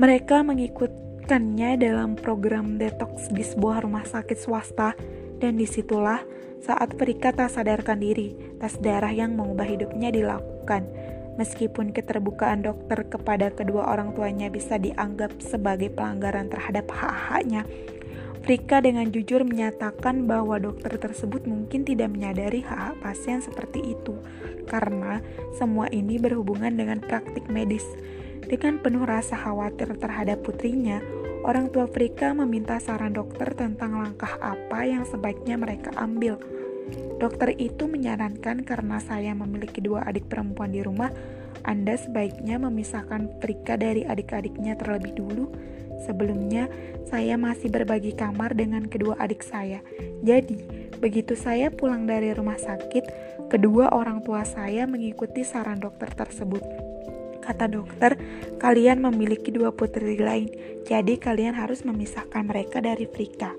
Mereka 0.00 0.40
mengikutkannya 0.40 1.76
dalam 1.76 2.16
program 2.16 2.80
detox 2.80 3.28
di 3.28 3.44
sebuah 3.44 3.84
rumah 3.84 4.08
sakit 4.08 4.38
swasta 4.40 4.96
dan 5.44 5.60
di 5.60 5.68
situlah 5.68 6.24
saat 6.60 6.96
Perika 6.96 7.32
tak 7.32 7.52
sadarkan 7.52 8.00
diri, 8.00 8.36
tes 8.60 8.76
darah 8.80 9.12
yang 9.12 9.36
mengubah 9.36 9.64
hidupnya 9.64 10.12
dilakukan. 10.12 10.84
Meskipun 11.40 11.96
keterbukaan 11.96 12.64
dokter 12.64 13.00
kepada 13.08 13.48
kedua 13.48 13.88
orang 13.88 14.12
tuanya 14.12 14.52
bisa 14.52 14.76
dianggap 14.76 15.40
sebagai 15.40 15.88
pelanggaran 15.88 16.52
terhadap 16.52 16.88
hak-haknya, 16.92 17.64
Frika 18.40 18.80
dengan 18.80 19.12
jujur 19.12 19.44
menyatakan 19.44 20.24
bahwa 20.24 20.56
dokter 20.56 20.96
tersebut 20.96 21.44
mungkin 21.44 21.84
tidak 21.84 22.08
menyadari 22.08 22.64
hak-hak 22.64 22.96
pasien 23.04 23.44
seperti 23.44 23.92
itu, 23.92 24.16
karena 24.64 25.20
semua 25.60 25.92
ini 25.92 26.16
berhubungan 26.16 26.72
dengan 26.72 27.04
praktik 27.04 27.46
medis. 27.52 27.84
Dengan 28.40 28.80
penuh 28.80 29.04
rasa 29.04 29.36
khawatir 29.36 29.92
terhadap 30.00 30.40
putrinya, 30.40 31.04
orang 31.44 31.68
tua 31.68 31.84
Frika 31.84 32.32
meminta 32.32 32.80
saran 32.80 33.12
dokter 33.12 33.52
tentang 33.52 34.00
langkah 34.00 34.40
apa 34.40 34.88
yang 34.88 35.04
sebaiknya 35.04 35.60
mereka 35.60 35.92
ambil. 36.00 36.40
Dokter 37.20 37.52
itu 37.60 37.84
menyarankan 37.86 38.64
karena 38.64 38.98
saya 38.98 39.36
memiliki 39.36 39.84
dua 39.84 40.02
adik 40.08 40.26
perempuan 40.32 40.72
di 40.72 40.80
rumah, 40.80 41.12
Anda 41.66 41.98
sebaiknya 42.00 42.56
memisahkan 42.56 43.40
Frika 43.42 43.76
dari 43.76 44.06
adik-adiknya 44.06 44.76
terlebih 44.80 45.12
dulu 45.16 45.50
Sebelumnya, 46.00 46.64
saya 47.12 47.36
masih 47.36 47.68
berbagi 47.68 48.16
kamar 48.16 48.56
dengan 48.56 48.88
kedua 48.88 49.20
adik 49.20 49.44
saya. 49.44 49.84
Jadi, 50.24 50.56
begitu 50.96 51.36
saya 51.36 51.68
pulang 51.68 52.08
dari 52.08 52.32
rumah 52.32 52.56
sakit, 52.56 53.04
kedua 53.52 53.92
orang 53.92 54.24
tua 54.24 54.48
saya 54.48 54.88
mengikuti 54.88 55.44
saran 55.44 55.76
dokter 55.76 56.08
tersebut. 56.08 56.64
Kata 57.44 57.68
dokter, 57.68 58.16
kalian 58.56 59.04
memiliki 59.04 59.52
dua 59.52 59.72
putri 59.76 60.16
lain, 60.16 60.48
jadi 60.88 61.20
kalian 61.20 61.52
harus 61.56 61.84
memisahkan 61.84 62.48
mereka 62.48 62.80
dari 62.80 63.04
Frika. 63.04 63.52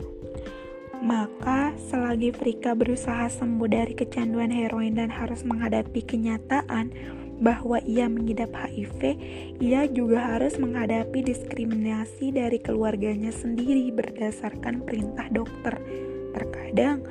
Maka, 1.01 1.73
selagi 1.89 2.29
Frika 2.29 2.77
berusaha 2.77 3.25
sembuh 3.25 3.69
dari 3.69 3.93
kecanduan 3.97 4.53
heroin 4.53 4.97
dan 4.97 5.09
harus 5.09 5.41
menghadapi 5.41 6.05
kenyataan 6.05 6.93
bahwa 7.41 7.81
ia 7.81 8.05
mengidap 8.05 8.53
HIV, 8.53 9.17
ia 9.57 9.89
juga 9.89 10.37
harus 10.37 10.61
menghadapi 10.61 11.25
diskriminasi 11.25 12.29
dari 12.29 12.61
keluarganya 12.61 13.33
sendiri 13.33 13.89
berdasarkan 13.89 14.85
perintah 14.85 15.25
dokter. 15.33 15.81
Terkadang, 16.37 17.01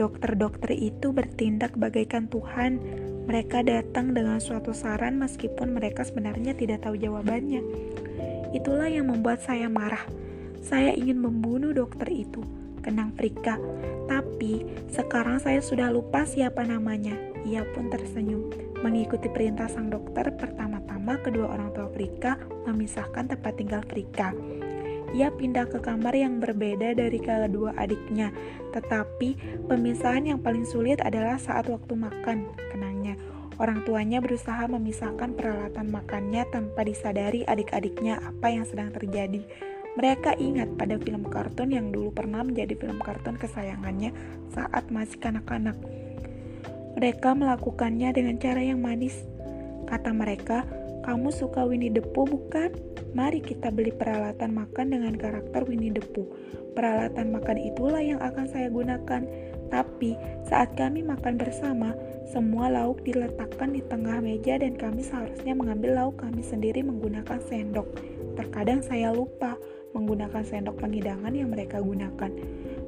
dokter-dokter 0.00 0.72
itu 0.72 1.12
bertindak 1.12 1.76
bagaikan 1.76 2.26
Tuhan. 2.32 2.80
Mereka 3.28 3.64
datang 3.64 4.16
dengan 4.16 4.40
suatu 4.40 4.72
saran 4.72 5.20
meskipun 5.20 5.76
mereka 5.76 6.02
sebenarnya 6.02 6.56
tidak 6.56 6.88
tahu 6.88 6.96
jawabannya. 6.96 7.60
Itulah 8.56 8.88
yang 8.88 9.12
membuat 9.12 9.44
saya 9.44 9.68
marah. 9.68 10.04
Saya 10.64 10.96
ingin 10.96 11.20
membunuh 11.20 11.76
dokter 11.76 12.08
itu, 12.08 12.40
kenang 12.80 13.12
Frika. 13.12 13.60
Tapi 14.08 14.64
sekarang 14.88 15.40
saya 15.40 15.60
sudah 15.60 15.92
lupa 15.92 16.24
siapa 16.24 16.64
namanya. 16.64 17.16
Ia 17.44 17.68
pun 17.76 17.92
tersenyum. 17.92 18.73
Mengikuti 18.84 19.32
perintah 19.32 19.64
sang 19.64 19.88
dokter, 19.88 20.28
pertama-tama 20.36 21.16
kedua 21.24 21.56
orang 21.56 21.72
tua 21.72 21.88
Frika 21.88 22.36
memisahkan 22.68 23.32
tempat 23.32 23.56
tinggal 23.56 23.80
Frika. 23.88 24.36
Ia 25.16 25.32
pindah 25.32 25.72
ke 25.72 25.80
kamar 25.80 26.12
yang 26.12 26.36
berbeda 26.36 26.92
dari 26.92 27.16
kedua 27.16 27.72
adiknya, 27.80 28.28
tetapi 28.76 29.40
pemisahan 29.72 30.28
yang 30.28 30.40
paling 30.44 30.68
sulit 30.68 31.00
adalah 31.00 31.40
saat 31.40 31.64
waktu 31.72 31.96
makan, 31.96 32.52
kenangnya. 32.68 33.16
Orang 33.56 33.88
tuanya 33.88 34.20
berusaha 34.20 34.68
memisahkan 34.68 35.32
peralatan 35.32 35.88
makannya 35.88 36.44
tanpa 36.52 36.84
disadari 36.84 37.40
adik-adiknya 37.48 38.20
apa 38.20 38.52
yang 38.52 38.68
sedang 38.68 38.92
terjadi. 38.92 39.48
Mereka 39.96 40.36
ingat 40.36 40.76
pada 40.76 41.00
film 41.00 41.24
kartun 41.24 41.72
yang 41.72 41.88
dulu 41.88 42.12
pernah 42.12 42.44
menjadi 42.44 42.76
film 42.76 43.00
kartun 43.00 43.40
kesayangannya 43.40 44.12
saat 44.52 44.90
masih 44.92 45.22
kanak-kanak. 45.22 45.78
Mereka 46.94 47.34
melakukannya 47.34 48.14
dengan 48.14 48.38
cara 48.38 48.62
yang 48.62 48.78
manis. 48.78 49.26
Kata 49.90 50.14
mereka, 50.14 50.62
kamu 51.04 51.28
suka 51.34 51.66
Winnie 51.66 51.92
the 51.92 52.00
Pooh 52.00 52.24
bukan? 52.24 52.72
Mari 53.12 53.44
kita 53.44 53.68
beli 53.68 53.92
peralatan 53.92 54.56
makan 54.56 54.94
dengan 54.94 55.14
karakter 55.18 55.66
Winnie 55.68 55.92
the 55.92 56.00
Pooh. 56.00 56.26
Peralatan 56.74 57.34
makan 57.34 57.58
itulah 57.60 58.02
yang 58.02 58.18
akan 58.18 58.46
saya 58.48 58.72
gunakan. 58.72 59.22
Tapi 59.68 60.14
saat 60.46 60.72
kami 60.78 61.02
makan 61.02 61.34
bersama, 61.34 61.98
semua 62.30 62.72
lauk 62.72 63.02
diletakkan 63.04 63.74
di 63.74 63.82
tengah 63.84 64.22
meja 64.22 64.56
dan 64.56 64.78
kami 64.78 65.02
seharusnya 65.02 65.52
mengambil 65.52 65.98
lauk 65.98 66.16
kami 66.22 66.40
sendiri 66.40 66.80
menggunakan 66.80 67.38
sendok. 67.46 67.86
Terkadang 68.38 68.80
saya 68.82 69.10
lupa 69.14 69.54
menggunakan 69.94 70.42
sendok 70.42 70.82
penghidangan 70.82 71.30
yang 71.30 71.54
mereka 71.54 71.78
gunakan, 71.78 72.30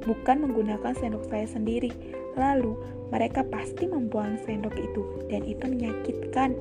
bukan 0.03 0.37
menggunakan 0.43 0.91
sendok 0.97 1.23
saya 1.31 1.47
sendiri. 1.47 1.91
Lalu, 2.37 2.77
mereka 3.09 3.41
pasti 3.43 3.89
membuang 3.89 4.37
sendok 4.45 4.75
itu, 4.77 5.03
dan 5.27 5.41
itu 5.43 5.65
menyakitkan. 5.65 6.53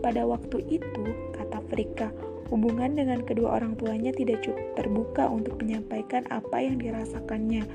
Pada 0.00 0.24
waktu 0.24 0.62
itu, 0.70 1.04
kata 1.34 1.58
Frika, 1.68 2.08
Hubungan 2.46 2.94
dengan 2.94 3.26
kedua 3.26 3.58
orang 3.58 3.74
tuanya 3.74 4.14
tidak 4.14 4.46
cukup 4.46 4.78
terbuka 4.78 5.26
untuk 5.26 5.58
menyampaikan 5.58 6.22
apa 6.30 6.62
yang 6.62 6.78
dirasakannya. 6.78 7.66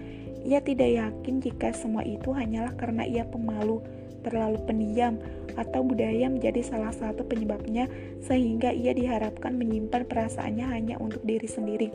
Ia 0.47 0.63
tidak 0.63 0.89
yakin 0.95 1.43
jika 1.43 1.75
semua 1.75 2.07
itu 2.07 2.31
hanyalah 2.31 2.71
karena 2.79 3.03
ia 3.03 3.27
pemalu, 3.27 3.83
terlalu 4.23 4.63
pendiam, 4.63 5.19
atau 5.59 5.83
budaya 5.83 6.31
menjadi 6.31 6.63
salah 6.63 6.95
satu 6.95 7.27
penyebabnya 7.27 7.91
sehingga 8.23 8.71
ia 8.71 8.95
diharapkan 8.95 9.59
menyimpan 9.59 10.07
perasaannya 10.07 10.65
hanya 10.71 10.95
untuk 11.03 11.19
diri 11.27 11.51
sendiri. 11.51 11.91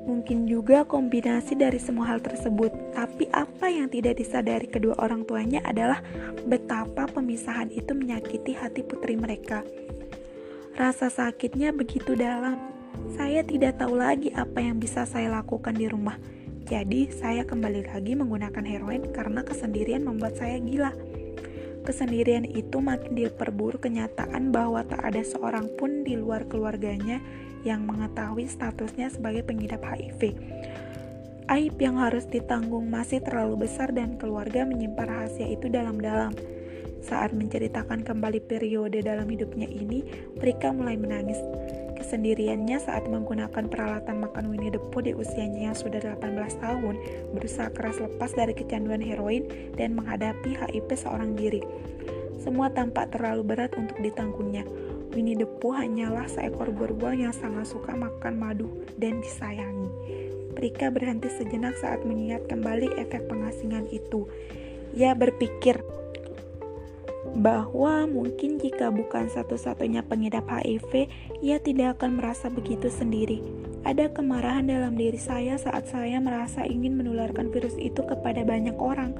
Mungkin 0.00 0.48
juga 0.48 0.88
kombinasi 0.88 1.60
dari 1.60 1.76
semua 1.76 2.08
hal 2.08 2.24
tersebut, 2.24 2.72
tapi 2.96 3.28
apa 3.36 3.68
yang 3.68 3.92
tidak 3.92 4.16
disadari 4.16 4.64
kedua 4.64 4.96
orang 4.96 5.28
tuanya 5.28 5.60
adalah 5.60 6.00
betapa 6.48 7.04
pemisahan 7.04 7.68
itu 7.68 7.92
menyakiti 7.92 8.56
hati 8.56 8.80
putri 8.80 9.20
mereka. 9.20 9.60
Rasa 10.72 11.12
sakitnya 11.12 11.76
begitu 11.76 12.16
dalam. 12.16 12.56
Saya 13.12 13.44
tidak 13.44 13.76
tahu 13.76 14.00
lagi 14.00 14.32
apa 14.32 14.64
yang 14.64 14.80
bisa 14.80 15.04
saya 15.04 15.28
lakukan 15.28 15.76
di 15.76 15.84
rumah. 15.84 16.16
Jadi, 16.64 17.10
saya 17.12 17.44
kembali 17.44 17.90
lagi 17.90 18.14
menggunakan 18.16 18.64
heroin 18.64 19.04
karena 19.10 19.44
kesendirian 19.44 20.06
membuat 20.06 20.38
saya 20.38 20.56
gila. 20.62 20.94
Kesendirian 21.80 22.46
itu 22.46 22.78
makin 22.78 23.16
diperburuk 23.16 23.88
kenyataan 23.88 24.52
bahwa 24.52 24.84
tak 24.84 25.00
ada 25.00 25.24
seorang 25.24 25.66
pun 25.74 26.04
di 26.06 26.14
luar 26.14 26.46
keluarganya 26.46 27.18
yang 27.66 27.84
mengetahui 27.84 28.48
statusnya 28.48 29.12
sebagai 29.12 29.44
pengidap 29.44 29.84
HIV. 29.84 30.36
Aib 31.50 31.82
yang 31.82 31.98
harus 31.98 32.30
ditanggung 32.30 32.86
masih 32.86 33.18
terlalu 33.26 33.66
besar 33.66 33.90
dan 33.90 34.14
keluarga 34.22 34.62
menyimpan 34.62 35.06
rahasia 35.10 35.50
itu 35.50 35.66
dalam-dalam. 35.66 36.30
Saat 37.02 37.34
menceritakan 37.34 38.06
kembali 38.06 38.44
periode 38.44 39.02
dalam 39.02 39.26
hidupnya 39.26 39.66
ini, 39.66 40.04
Prika 40.38 40.70
mulai 40.70 40.94
menangis. 40.94 41.40
Kesendiriannya 42.00 42.80
saat 42.80 43.04
menggunakan 43.08 43.68
peralatan 43.68 44.24
makan 44.24 44.48
Winnie 44.48 44.72
the 44.72 44.80
Pooh 44.94 45.04
di 45.04 45.12
usianya 45.12 45.72
yang 45.72 45.76
sudah 45.76 46.00
18 46.00 46.32
tahun, 46.62 46.94
berusaha 47.36 47.68
keras 47.76 48.00
lepas 48.00 48.32
dari 48.32 48.56
kecanduan 48.56 49.04
heroin 49.04 49.44
dan 49.76 49.98
menghadapi 49.98 50.54
HIV 50.54 50.88
seorang 50.96 51.36
diri. 51.36 51.60
Semua 52.40 52.72
tampak 52.72 53.12
terlalu 53.12 53.42
berat 53.44 53.76
untuk 53.76 54.00
ditanggungnya. 54.00 54.64
Winnie 55.10 55.34
the 55.34 55.46
Pooh 55.58 55.74
hanyalah 55.74 56.30
seekor 56.30 56.70
beruang 56.70 57.26
yang 57.26 57.34
sangat 57.34 57.66
suka 57.66 57.98
makan 57.98 58.38
madu 58.38 58.70
dan 58.94 59.18
disayangi. 59.18 59.90
Prika 60.54 60.86
berhenti 60.90 61.26
sejenak 61.26 61.74
saat 61.82 62.06
mengingat 62.06 62.46
kembali 62.46 62.94
efek 62.94 63.26
pengasingan 63.26 63.90
itu. 63.90 64.30
Ia 64.94 65.14
berpikir 65.18 65.82
bahwa 67.30 68.10
mungkin 68.10 68.58
jika 68.58 68.90
bukan 68.90 69.30
satu-satunya 69.30 70.02
pengidap 70.06 70.46
HIV, 70.50 71.06
ia 71.42 71.58
tidak 71.62 71.98
akan 71.98 72.18
merasa 72.22 72.46
begitu 72.50 72.90
sendiri. 72.90 73.42
Ada 73.82 74.14
kemarahan 74.14 74.66
dalam 74.70 74.94
diri 74.94 75.18
saya 75.18 75.58
saat 75.58 75.90
saya 75.90 76.22
merasa 76.22 76.66
ingin 76.66 76.98
menularkan 76.98 77.50
virus 77.50 77.74
itu 77.78 78.02
kepada 78.06 78.46
banyak 78.46 78.74
orang. 78.78 79.14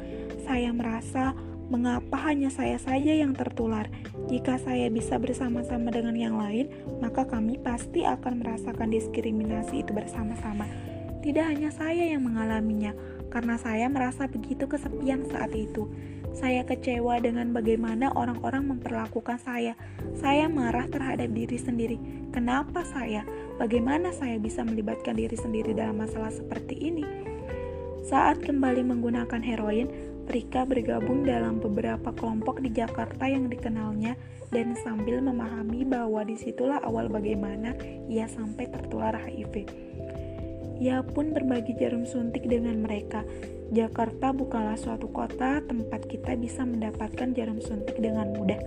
Saya 0.46 0.74
merasa 0.74 1.34
Mengapa 1.70 2.18
hanya 2.26 2.50
saya 2.50 2.82
saja 2.82 3.14
yang 3.14 3.30
tertular? 3.30 3.86
Jika 4.30 4.62
saya 4.62 4.86
bisa 4.94 5.18
bersama-sama 5.18 5.90
dengan 5.90 6.14
yang 6.14 6.38
lain, 6.38 6.70
maka 7.02 7.26
kami 7.26 7.58
pasti 7.58 8.06
akan 8.06 8.38
merasakan 8.46 8.94
diskriminasi 8.94 9.82
itu 9.82 9.90
bersama-sama. 9.90 10.70
Tidak 11.18 11.42
hanya 11.42 11.74
saya 11.74 12.14
yang 12.14 12.22
mengalaminya, 12.22 12.94
karena 13.34 13.58
saya 13.58 13.90
merasa 13.90 14.30
begitu 14.30 14.70
kesepian 14.70 15.26
saat 15.26 15.50
itu. 15.58 15.90
Saya 16.30 16.62
kecewa 16.62 17.18
dengan 17.18 17.50
bagaimana 17.50 18.14
orang-orang 18.14 18.70
memperlakukan 18.70 19.42
saya. 19.42 19.74
Saya 20.14 20.46
marah 20.46 20.86
terhadap 20.86 21.34
diri 21.34 21.58
sendiri. 21.58 21.98
Kenapa 22.30 22.86
saya? 22.86 23.26
Bagaimana 23.58 24.14
saya 24.14 24.38
bisa 24.38 24.62
melibatkan 24.62 25.18
diri 25.18 25.34
sendiri 25.34 25.74
dalam 25.74 25.98
masalah 25.98 26.30
seperti 26.30 26.78
ini? 26.78 27.02
Saat 28.06 28.46
kembali 28.46 28.86
menggunakan 28.86 29.42
heroin, 29.42 29.90
Rika 30.30 30.62
bergabung 30.62 31.26
dalam 31.26 31.58
beberapa 31.58 32.14
kelompok 32.14 32.62
di 32.62 32.70
Jakarta 32.70 33.26
yang 33.26 33.50
dikenalnya 33.50 34.14
dan 34.54 34.78
sambil 34.78 35.18
memahami 35.18 35.82
bahwa 35.82 36.22
di 36.22 36.38
situlah 36.38 36.78
awal 36.86 37.10
bagaimana 37.10 37.74
ia 38.06 38.30
sampai 38.30 38.70
tertular 38.70 39.10
HIV. 39.10 39.66
Ia 40.78 41.02
pun 41.02 41.34
berbagi 41.34 41.74
jarum 41.82 42.06
suntik 42.06 42.46
dengan 42.46 42.78
mereka. 42.78 43.26
Jakarta 43.70 44.34
bukanlah 44.34 44.74
suatu 44.74 45.06
kota 45.14 45.62
tempat 45.62 46.06
kita 46.10 46.34
bisa 46.34 46.66
mendapatkan 46.66 47.30
jarum 47.34 47.62
suntik 47.62 48.02
dengan 48.02 48.34
mudah 48.34 48.58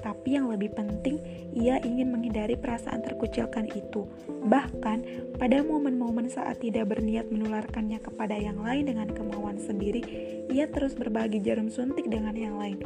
tapi 0.00 0.38
yang 0.40 0.48
lebih 0.48 0.72
penting, 0.72 1.20
ia 1.52 1.76
ingin 1.84 2.14
menghindari 2.14 2.56
perasaan 2.56 3.04
terkucilkan 3.04 3.68
itu. 3.76 4.08
Bahkan, 4.48 4.98
pada 5.36 5.60
momen-momen 5.60 6.32
saat 6.32 6.64
tidak 6.64 6.96
berniat 6.96 7.28
menularkannya 7.28 8.00
kepada 8.00 8.34
yang 8.34 8.62
lain 8.64 8.88
dengan 8.88 9.08
kemauan 9.12 9.60
sendiri, 9.60 10.00
ia 10.48 10.70
terus 10.72 10.96
berbagi 10.96 11.44
jarum 11.44 11.68
suntik 11.68 12.08
dengan 12.08 12.32
yang 12.32 12.56
lain. 12.56 12.80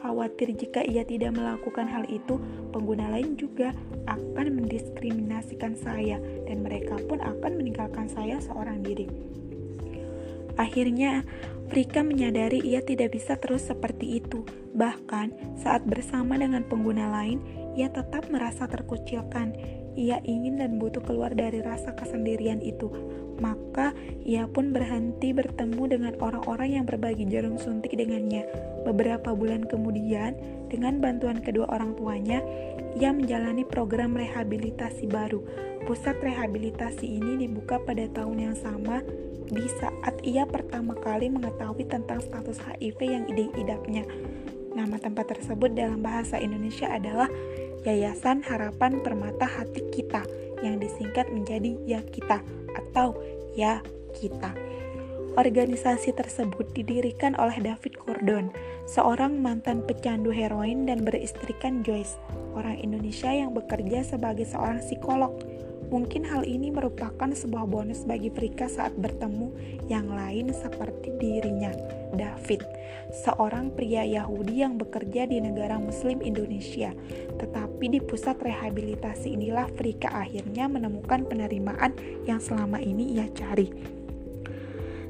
Khawatir 0.00 0.56
jika 0.56 0.80
ia 0.80 1.04
tidak 1.04 1.36
melakukan 1.36 1.84
hal 1.84 2.08
itu, 2.08 2.40
pengguna 2.72 3.12
lain 3.12 3.36
juga 3.36 3.76
akan 4.08 4.64
mendiskriminasikan 4.64 5.76
saya, 5.76 6.16
dan 6.48 6.64
mereka 6.64 6.96
pun 7.04 7.20
akan 7.20 7.60
meninggalkan 7.60 8.08
saya 8.08 8.40
seorang 8.40 8.80
diri. 8.80 9.39
Akhirnya, 10.56 11.22
Rika 11.70 12.02
menyadari 12.02 12.58
ia 12.66 12.82
tidak 12.82 13.14
bisa 13.14 13.38
terus 13.38 13.70
seperti 13.70 14.18
itu. 14.18 14.42
Bahkan, 14.74 15.58
saat 15.62 15.86
bersama 15.86 16.34
dengan 16.34 16.66
pengguna 16.66 17.06
lain, 17.06 17.38
ia 17.78 17.86
tetap 17.86 18.26
merasa 18.26 18.66
terkucilkan. 18.66 19.54
Ia 19.94 20.18
ingin 20.26 20.58
dan 20.58 20.82
butuh 20.82 21.02
keluar 21.06 21.30
dari 21.30 21.62
rasa 21.62 21.94
kesendirian 21.94 22.58
itu. 22.58 22.90
Maka, 23.38 23.94
ia 24.26 24.50
pun 24.50 24.74
berhenti 24.74 25.30
bertemu 25.30 25.82
dengan 25.86 26.14
orang-orang 26.18 26.82
yang 26.82 26.84
berbagi 26.90 27.30
jarum 27.30 27.54
suntik 27.54 27.94
dengannya. 27.94 28.50
Beberapa 28.82 29.30
bulan 29.30 29.62
kemudian, 29.62 30.34
dengan 30.66 30.98
bantuan 30.98 31.38
kedua 31.38 31.70
orang 31.70 31.94
tuanya, 31.94 32.42
ia 32.98 33.14
menjalani 33.14 33.62
program 33.62 34.18
rehabilitasi 34.18 35.06
baru. 35.06 35.38
Pusat 35.86 36.18
rehabilitasi 36.18 37.06
ini 37.06 37.46
dibuka 37.46 37.78
pada 37.78 38.10
tahun 38.10 38.50
yang 38.50 38.56
sama 38.58 39.00
di 39.48 39.64
saat 39.80 40.20
ia 40.20 40.44
pertama 40.44 40.92
kali 40.98 41.32
mengetahui 41.32 41.88
tentang 41.88 42.20
status 42.20 42.60
HIV 42.60 42.98
yang 43.00 43.24
diidapnya. 43.30 44.04
Nama 44.76 44.96
tempat 45.00 45.34
tersebut 45.34 45.74
dalam 45.74 46.04
bahasa 46.04 46.38
Indonesia 46.38 46.86
adalah 46.86 47.26
Yayasan 47.82 48.44
Harapan 48.44 49.00
Permata 49.00 49.48
Hati 49.48 49.82
Kita 49.88 50.22
yang 50.60 50.76
disingkat 50.78 51.32
menjadi 51.32 51.74
Ya 51.88 52.04
Kita 52.04 52.44
atau 52.76 53.16
Ya 53.56 53.80
Kita. 54.14 54.52
Organisasi 55.38 56.10
tersebut 56.10 56.74
didirikan 56.74 57.38
oleh 57.38 57.54
David 57.62 58.02
Gordon, 58.02 58.50
seorang 58.90 59.38
mantan 59.38 59.86
pecandu 59.86 60.34
heroin 60.34 60.90
dan 60.90 61.06
beristrikan 61.06 61.86
Joyce, 61.86 62.18
orang 62.58 62.82
Indonesia 62.82 63.30
yang 63.30 63.54
bekerja 63.54 64.02
sebagai 64.02 64.42
seorang 64.50 64.82
psikolog 64.82 65.38
Mungkin 65.90 66.22
hal 66.22 66.46
ini 66.46 66.70
merupakan 66.70 67.26
sebuah 67.26 67.66
bonus 67.66 68.06
bagi 68.06 68.30
Prika 68.30 68.70
saat 68.70 68.94
bertemu 68.94 69.50
yang 69.90 70.06
lain 70.06 70.54
seperti 70.54 71.10
dirinya, 71.18 71.74
David, 72.14 72.62
seorang 73.10 73.74
pria 73.74 74.06
Yahudi 74.06 74.62
yang 74.62 74.78
bekerja 74.78 75.26
di 75.26 75.42
negara 75.42 75.82
Muslim 75.82 76.22
Indonesia. 76.22 76.94
Tetapi 77.42 77.90
di 77.90 77.98
pusat 77.98 78.38
rehabilitasi 78.38 79.34
inilah 79.34 79.66
Prika 79.74 80.14
akhirnya 80.14 80.70
menemukan 80.70 81.26
penerimaan 81.26 81.90
yang 82.22 82.38
selama 82.38 82.78
ini 82.78 83.18
ia 83.18 83.26
cari. 83.34 83.98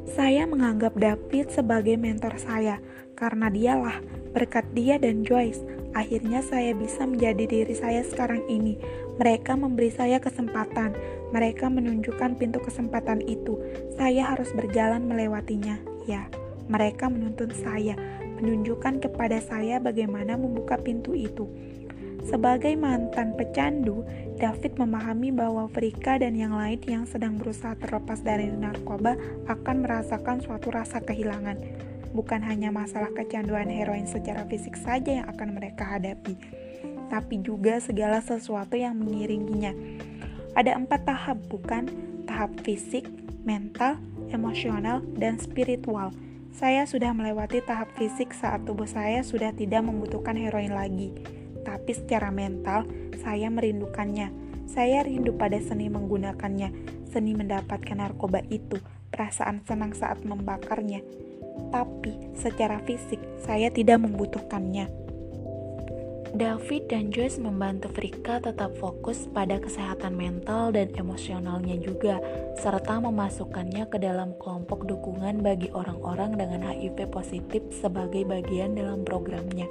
Saya 0.08 0.48
menganggap 0.48 0.96
David 0.96 1.52
sebagai 1.52 2.00
mentor 2.00 2.40
saya 2.40 2.80
karena 3.20 3.52
dialah 3.52 4.00
berkat 4.32 4.64
dia 4.72 4.96
dan 4.96 5.28
Joyce 5.28 5.60
akhirnya 5.92 6.40
saya 6.44 6.74
bisa 6.74 7.07
menjadi 7.07 7.44
diri 7.46 7.74
saya 7.74 8.03
sekarang 8.07 8.46
ini 8.46 8.79
mereka 9.20 9.53
memberi 9.53 9.92
saya 9.92 10.16
kesempatan. 10.16 10.96
Mereka 11.29 11.68
menunjukkan 11.68 12.40
pintu 12.40 12.57
kesempatan 12.64 13.20
itu. 13.29 13.61
Saya 14.00 14.33
harus 14.33 14.48
berjalan 14.57 15.05
melewatinya. 15.05 15.76
Ya, 16.09 16.24
mereka 16.72 17.12
menuntun 17.12 17.53
saya, 17.53 18.00
menunjukkan 18.40 19.05
kepada 19.05 19.37
saya 19.44 19.76
bagaimana 19.76 20.40
membuka 20.40 20.81
pintu 20.81 21.12
itu. 21.12 21.53
Sebagai 22.24 22.72
mantan 22.81 23.37
pecandu, 23.37 24.09
David 24.40 24.81
memahami 24.81 25.37
bahwa 25.37 25.68
Frika 25.68 26.16
dan 26.16 26.33
yang 26.33 26.57
lain 26.57 26.81
yang 26.88 27.05
sedang 27.05 27.37
berusaha 27.37 27.76
terlepas 27.76 28.24
dari 28.24 28.48
narkoba 28.48 29.20
akan 29.53 29.85
merasakan 29.85 30.40
suatu 30.40 30.72
rasa 30.72 31.05
kehilangan. 31.05 31.61
Bukan 32.11 32.42
hanya 32.42 32.75
masalah 32.75 33.14
kecanduan 33.14 33.70
heroin 33.70 34.07
secara 34.07 34.42
fisik 34.51 34.75
saja 34.75 35.23
yang 35.23 35.27
akan 35.31 35.55
mereka 35.55 35.87
hadapi, 35.87 36.35
tapi 37.07 37.38
juga 37.42 37.79
segala 37.79 38.18
sesuatu 38.18 38.75
yang 38.75 38.99
mengiringinya. 38.99 39.75
Ada 40.59 40.75
empat 40.75 41.07
tahap, 41.07 41.38
bukan? 41.46 41.87
Tahap 42.27 42.51
fisik, 42.66 43.07
mental, 43.46 44.03
emosional, 44.35 45.03
dan 45.14 45.38
spiritual. 45.38 46.11
Saya 46.51 46.83
sudah 46.83 47.14
melewati 47.14 47.62
tahap 47.62 47.94
fisik 47.94 48.35
saat 48.35 48.66
tubuh 48.66 48.87
saya 48.87 49.23
sudah 49.23 49.55
tidak 49.55 49.87
membutuhkan 49.87 50.35
heroin 50.35 50.75
lagi. 50.75 51.14
Tapi 51.62 51.94
secara 51.94 52.35
mental 52.35 52.90
saya 53.23 53.46
merindukannya. 53.46 54.35
Saya 54.70 55.03
rindu 55.03 55.35
pada 55.35 55.59
seni 55.59 55.90
menggunakannya, 55.90 56.70
seni 57.11 57.35
mendapatkan 57.35 57.99
narkoba 57.99 58.42
itu, 58.55 58.79
perasaan 59.11 59.66
senang 59.66 59.94
saat 59.99 60.23
membakarnya. 60.23 61.03
Tapi 61.68 62.33
secara 62.33 62.81
fisik 62.88 63.20
saya 63.44 63.68
tidak 63.68 64.01
membutuhkannya. 64.01 65.01
David 66.31 66.87
dan 66.87 67.11
Joyce 67.11 67.42
membantu 67.42 67.90
Frika 67.90 68.38
tetap 68.38 68.70
fokus 68.79 69.27
pada 69.35 69.59
kesehatan 69.59 70.14
mental 70.14 70.70
dan 70.70 70.87
emosionalnya 70.94 71.75
juga, 71.83 72.23
serta 72.55 73.03
memasukkannya 73.03 73.90
ke 73.90 73.99
dalam 73.99 74.38
kelompok 74.38 74.87
dukungan 74.87 75.42
bagi 75.42 75.75
orang-orang 75.75 76.38
dengan 76.38 76.70
HIV 76.70 77.11
positif 77.11 77.66
sebagai 77.75 78.23
bagian 78.31 78.79
dalam 78.79 79.03
programnya. 79.03 79.66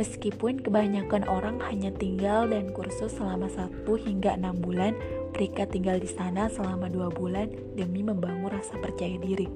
Meskipun 0.00 0.60
kebanyakan 0.60 1.28
orang 1.28 1.60
hanya 1.68 1.92
tinggal 1.92 2.48
dan 2.48 2.72
kursus 2.72 3.16
selama 3.16 3.48
1 3.52 3.84
hingga 4.08 4.40
6 4.40 4.64
bulan, 4.64 4.96
Frika 5.36 5.68
tinggal 5.68 6.00
di 6.00 6.08
sana 6.08 6.48
selama 6.48 6.88
2 6.88 7.12
bulan 7.12 7.52
demi 7.76 8.00
membangun 8.00 8.56
rasa 8.56 8.80
percaya 8.80 9.20
diri. 9.20 9.48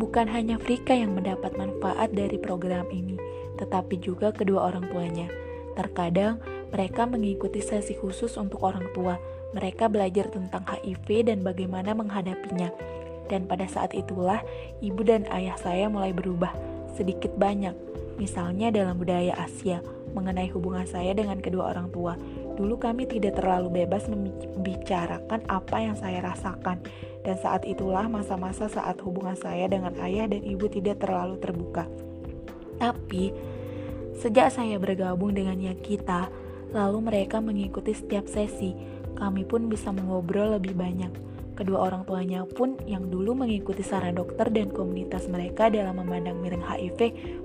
Bukan 0.00 0.32
hanya 0.32 0.56
Frika 0.56 0.96
yang 0.96 1.12
mendapat 1.12 1.60
manfaat 1.60 2.16
dari 2.16 2.40
program 2.40 2.88
ini, 2.88 3.20
tetapi 3.60 4.00
juga 4.00 4.32
kedua 4.32 4.72
orang 4.72 4.88
tuanya. 4.88 5.28
Terkadang 5.76 6.40
mereka 6.72 7.04
mengikuti 7.04 7.60
sesi 7.60 7.92
khusus 7.92 8.40
untuk 8.40 8.64
orang 8.64 8.88
tua. 8.96 9.20
Mereka 9.52 9.92
belajar 9.92 10.32
tentang 10.32 10.64
HIV 10.64 11.28
dan 11.28 11.44
bagaimana 11.44 11.92
menghadapinya. 11.92 12.72
Dan 13.28 13.44
pada 13.44 13.68
saat 13.68 13.92
itulah 13.92 14.40
ibu 14.80 15.04
dan 15.04 15.28
ayah 15.36 15.60
saya 15.60 15.92
mulai 15.92 16.16
berubah 16.16 16.56
sedikit 16.96 17.36
banyak. 17.36 17.76
Misalnya 18.16 18.72
dalam 18.72 18.96
budaya 18.96 19.36
Asia 19.36 19.84
mengenai 20.16 20.48
hubungan 20.48 20.88
saya 20.88 21.12
dengan 21.12 21.44
kedua 21.44 21.76
orang 21.76 21.92
tua. 21.92 22.16
Dulu 22.60 22.76
kami 22.76 23.08
tidak 23.08 23.40
terlalu 23.40 23.80
bebas 23.80 24.04
membicarakan 24.12 25.40
apa 25.48 25.80
yang 25.80 25.96
saya 25.96 26.20
rasakan. 26.20 26.84
Dan 27.24 27.40
saat 27.40 27.64
itulah 27.64 28.04
masa-masa 28.04 28.68
saat 28.68 29.00
hubungan 29.00 29.32
saya 29.32 29.64
dengan 29.64 29.96
ayah 30.04 30.28
dan 30.28 30.44
ibu 30.44 30.68
tidak 30.68 31.00
terlalu 31.00 31.40
terbuka. 31.40 31.88
Tapi, 32.76 33.32
sejak 34.20 34.52
saya 34.52 34.76
bergabung 34.76 35.32
dengan 35.32 35.56
Yakita, 35.56 36.28
lalu 36.76 37.00
mereka 37.00 37.40
mengikuti 37.40 37.96
setiap 37.96 38.28
sesi, 38.28 38.76
kami 39.16 39.48
pun 39.48 39.72
bisa 39.72 39.88
mengobrol 39.88 40.60
lebih 40.60 40.76
banyak. 40.76 41.29
Kedua 41.58 41.90
orang 41.90 42.06
tuanya 42.08 42.46
pun 42.48 42.78
yang 42.88 43.10
dulu 43.10 43.36
mengikuti 43.36 43.84
saran 43.84 44.16
dokter 44.16 44.48
dan 44.48 44.72
komunitas 44.72 45.28
mereka 45.28 45.68
dalam 45.68 45.98
memandang 46.00 46.40
miring 46.40 46.64
HIV 46.64 47.00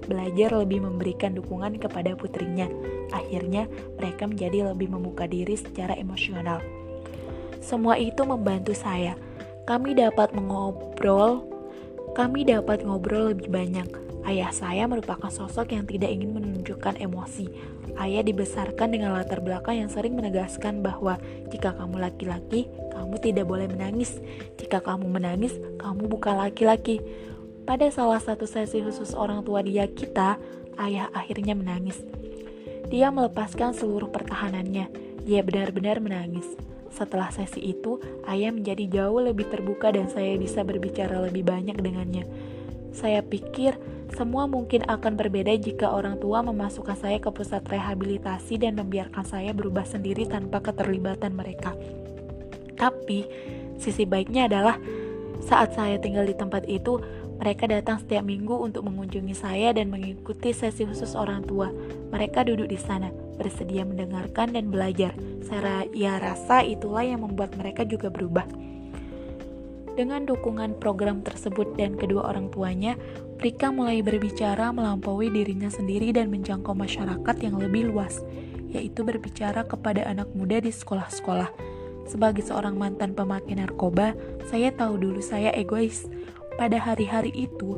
belajar 0.05 0.55
lebih 0.55 0.85
memberikan 0.85 1.35
dukungan 1.35 1.81
kepada 1.81 2.15
putrinya. 2.15 2.69
Akhirnya, 3.11 3.67
mereka 3.99 4.29
menjadi 4.29 4.71
lebih 4.71 4.93
membuka 4.93 5.27
diri 5.27 5.57
secara 5.57 5.97
emosional. 5.97 6.63
Semua 7.59 7.97
itu 7.97 8.21
membantu 8.23 8.77
saya. 8.77 9.17
Kami 9.65 9.97
dapat 9.97 10.31
mengobrol, 10.37 11.41
kami 12.13 12.45
dapat 12.45 12.85
ngobrol 12.85 13.33
lebih 13.33 13.49
banyak 13.49 14.04
Ayah 14.25 14.49
saya 14.49 14.89
merupakan 14.89 15.29
sosok 15.29 15.77
yang 15.77 15.85
tidak 15.85 16.09
ingin 16.09 16.33
menunjukkan 16.33 16.97
emosi. 16.97 17.45
Ayah 17.93 18.25
dibesarkan 18.25 18.89
dengan 18.89 19.13
latar 19.13 19.37
belakang 19.37 19.85
yang 19.85 19.89
sering 19.93 20.17
menegaskan 20.17 20.81
bahwa 20.81 21.21
jika 21.53 21.77
kamu 21.77 22.01
laki-laki, 22.01 22.65
kamu 22.89 23.21
tidak 23.21 23.45
boleh 23.45 23.69
menangis. 23.69 24.17
Jika 24.57 24.81
kamu 24.81 25.05
menangis, 25.13 25.53
kamu 25.77 26.09
bukan 26.09 26.41
laki-laki. 26.41 27.05
Pada 27.69 27.85
salah 27.93 28.17
satu 28.17 28.49
sesi 28.49 28.81
khusus 28.81 29.13
orang 29.13 29.45
tua 29.45 29.61
dia 29.61 29.85
kita, 29.85 30.41
ayah 30.81 31.05
akhirnya 31.13 31.53
menangis. 31.53 32.01
Dia 32.89 33.13
melepaskan 33.13 33.77
seluruh 33.77 34.09
pertahanannya. 34.09 34.89
Dia 35.21 35.45
benar-benar 35.45 36.01
menangis. 36.01 36.49
Setelah 36.89 37.29
sesi 37.29 37.61
itu, 37.61 38.01
ayah 38.25 38.49
menjadi 38.49 38.89
jauh 38.89 39.21
lebih 39.21 39.53
terbuka 39.53 39.93
dan 39.93 40.09
saya 40.09 40.33
bisa 40.33 40.65
berbicara 40.65 41.21
lebih 41.29 41.45
banyak 41.45 41.77
dengannya. 41.77 42.25
Saya 42.95 43.19
pikir 43.19 43.75
semua 44.13 44.45
mungkin 44.45 44.85
akan 44.85 45.17
berbeda 45.17 45.57
jika 45.57 45.89
orang 45.89 46.21
tua 46.21 46.45
memasukkan 46.45 46.93
saya 46.93 47.17
ke 47.17 47.33
pusat 47.33 47.65
rehabilitasi 47.65 48.61
dan 48.61 48.77
membiarkan 48.77 49.25
saya 49.25 49.49
berubah 49.55 49.87
sendiri 49.87 50.29
tanpa 50.29 50.61
keterlibatan 50.61 51.33
mereka. 51.33 51.73
Tapi, 52.77 53.25
sisi 53.81 54.05
baiknya 54.05 54.45
adalah 54.45 54.77
saat 55.41 55.73
saya 55.73 55.97
tinggal 55.97 56.29
di 56.29 56.35
tempat 56.37 56.69
itu, 56.69 57.01
mereka 57.35 57.67
datang 57.67 57.99
setiap 57.99 58.23
minggu 58.23 58.55
untuk 58.55 58.87
mengunjungi 58.87 59.35
saya 59.35 59.75
dan 59.75 59.91
mengikuti 59.91 60.55
sesi 60.55 60.87
khusus 60.87 61.13
orang 61.13 61.43
tua. 61.43 61.67
Mereka 62.09 62.47
duduk 62.47 62.71
di 62.71 62.79
sana, 62.79 63.11
bersedia 63.35 63.83
mendengarkan 63.83 64.55
dan 64.55 64.71
belajar. 64.71 65.11
Saya 65.43 65.83
ya 65.91 66.15
rasa 66.17 66.63
itulah 66.63 67.03
yang 67.03 67.27
membuat 67.27 67.53
mereka 67.59 67.83
juga 67.83 68.07
berubah. 68.07 68.47
Dengan 69.95 70.27
dukungan 70.27 70.75
program 70.79 71.23
tersebut 71.23 71.75
dan 71.79 71.95
kedua 71.95 72.27
orang 72.27 72.51
tuanya, 72.51 72.99
Rika 73.35 73.67
mulai 73.69 73.99
berbicara 73.99 74.71
melampaui 74.71 75.27
dirinya 75.27 75.67
sendiri 75.67 76.15
dan 76.15 76.31
menjangkau 76.31 76.71
masyarakat 76.71 77.35
yang 77.43 77.59
lebih 77.59 77.91
luas, 77.91 78.23
yaitu 78.71 79.03
berbicara 79.03 79.67
kepada 79.67 80.07
anak 80.07 80.31
muda 80.31 80.63
di 80.63 80.71
sekolah-sekolah. 80.71 81.51
Sebagai 82.07 82.45
seorang 82.47 82.79
mantan 82.79 83.11
pemakai 83.11 83.59
narkoba, 83.59 84.15
saya 84.47 84.71
tahu 84.71 85.01
dulu 85.01 85.19
saya 85.19 85.51
egois. 85.51 86.07
Pada 86.55 86.79
hari-hari 86.79 87.35
itu, 87.35 87.75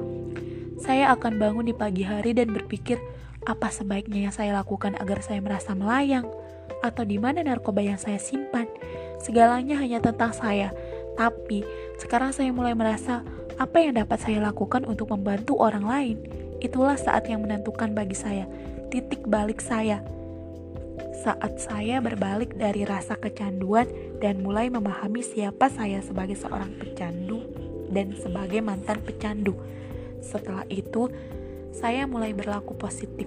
saya 0.77 1.09
akan 1.17 1.41
bangun 1.41 1.65
di 1.65 1.73
pagi 1.73 2.05
hari 2.05 2.37
dan 2.37 2.53
berpikir, 2.53 3.01
apa 3.49 3.73
sebaiknya 3.73 4.29
yang 4.29 4.35
saya 4.35 4.53
lakukan 4.53 4.93
agar 5.01 5.25
saya 5.25 5.41
merasa 5.41 5.73
melayang? 5.73 6.29
Atau 6.85 7.07
di 7.07 7.17
mana 7.17 7.41
narkoba 7.41 7.81
yang 7.81 7.97
saya 7.97 8.21
simpan? 8.21 8.69
Segalanya 9.17 9.81
hanya 9.81 9.97
tentang 9.97 10.29
saya 10.29 10.69
tapi 11.17 11.65
sekarang 11.97 12.29
saya 12.29 12.53
mulai 12.53 12.77
merasa 12.77 13.25
apa 13.57 13.81
yang 13.81 13.97
dapat 13.97 14.21
saya 14.21 14.39
lakukan 14.41 14.85
untuk 14.85 15.09
membantu 15.09 15.57
orang 15.57 15.85
lain. 15.85 16.17
Itulah 16.61 16.97
saat 16.97 17.25
yang 17.25 17.41
menentukan 17.41 17.93
bagi 17.93 18.13
saya, 18.13 18.45
titik 18.93 19.25
balik 19.25 19.61
saya. 19.61 20.01
Saat 21.25 21.57
saya 21.57 21.97
berbalik 21.97 22.53
dari 22.53 22.85
rasa 22.85 23.17
kecanduan 23.17 23.89
dan 24.21 24.45
mulai 24.45 24.69
memahami 24.69 25.25
siapa 25.25 25.69
saya 25.73 26.01
sebagai 26.05 26.37
seorang 26.37 26.69
pecandu 26.77 27.45
dan 27.89 28.13
sebagai 28.13 28.61
mantan 28.61 29.01
pecandu. 29.01 29.57
Setelah 30.21 30.65
itu, 30.69 31.09
saya 31.73 32.05
mulai 32.05 32.33
berlaku 32.37 32.77
positif, 32.77 33.25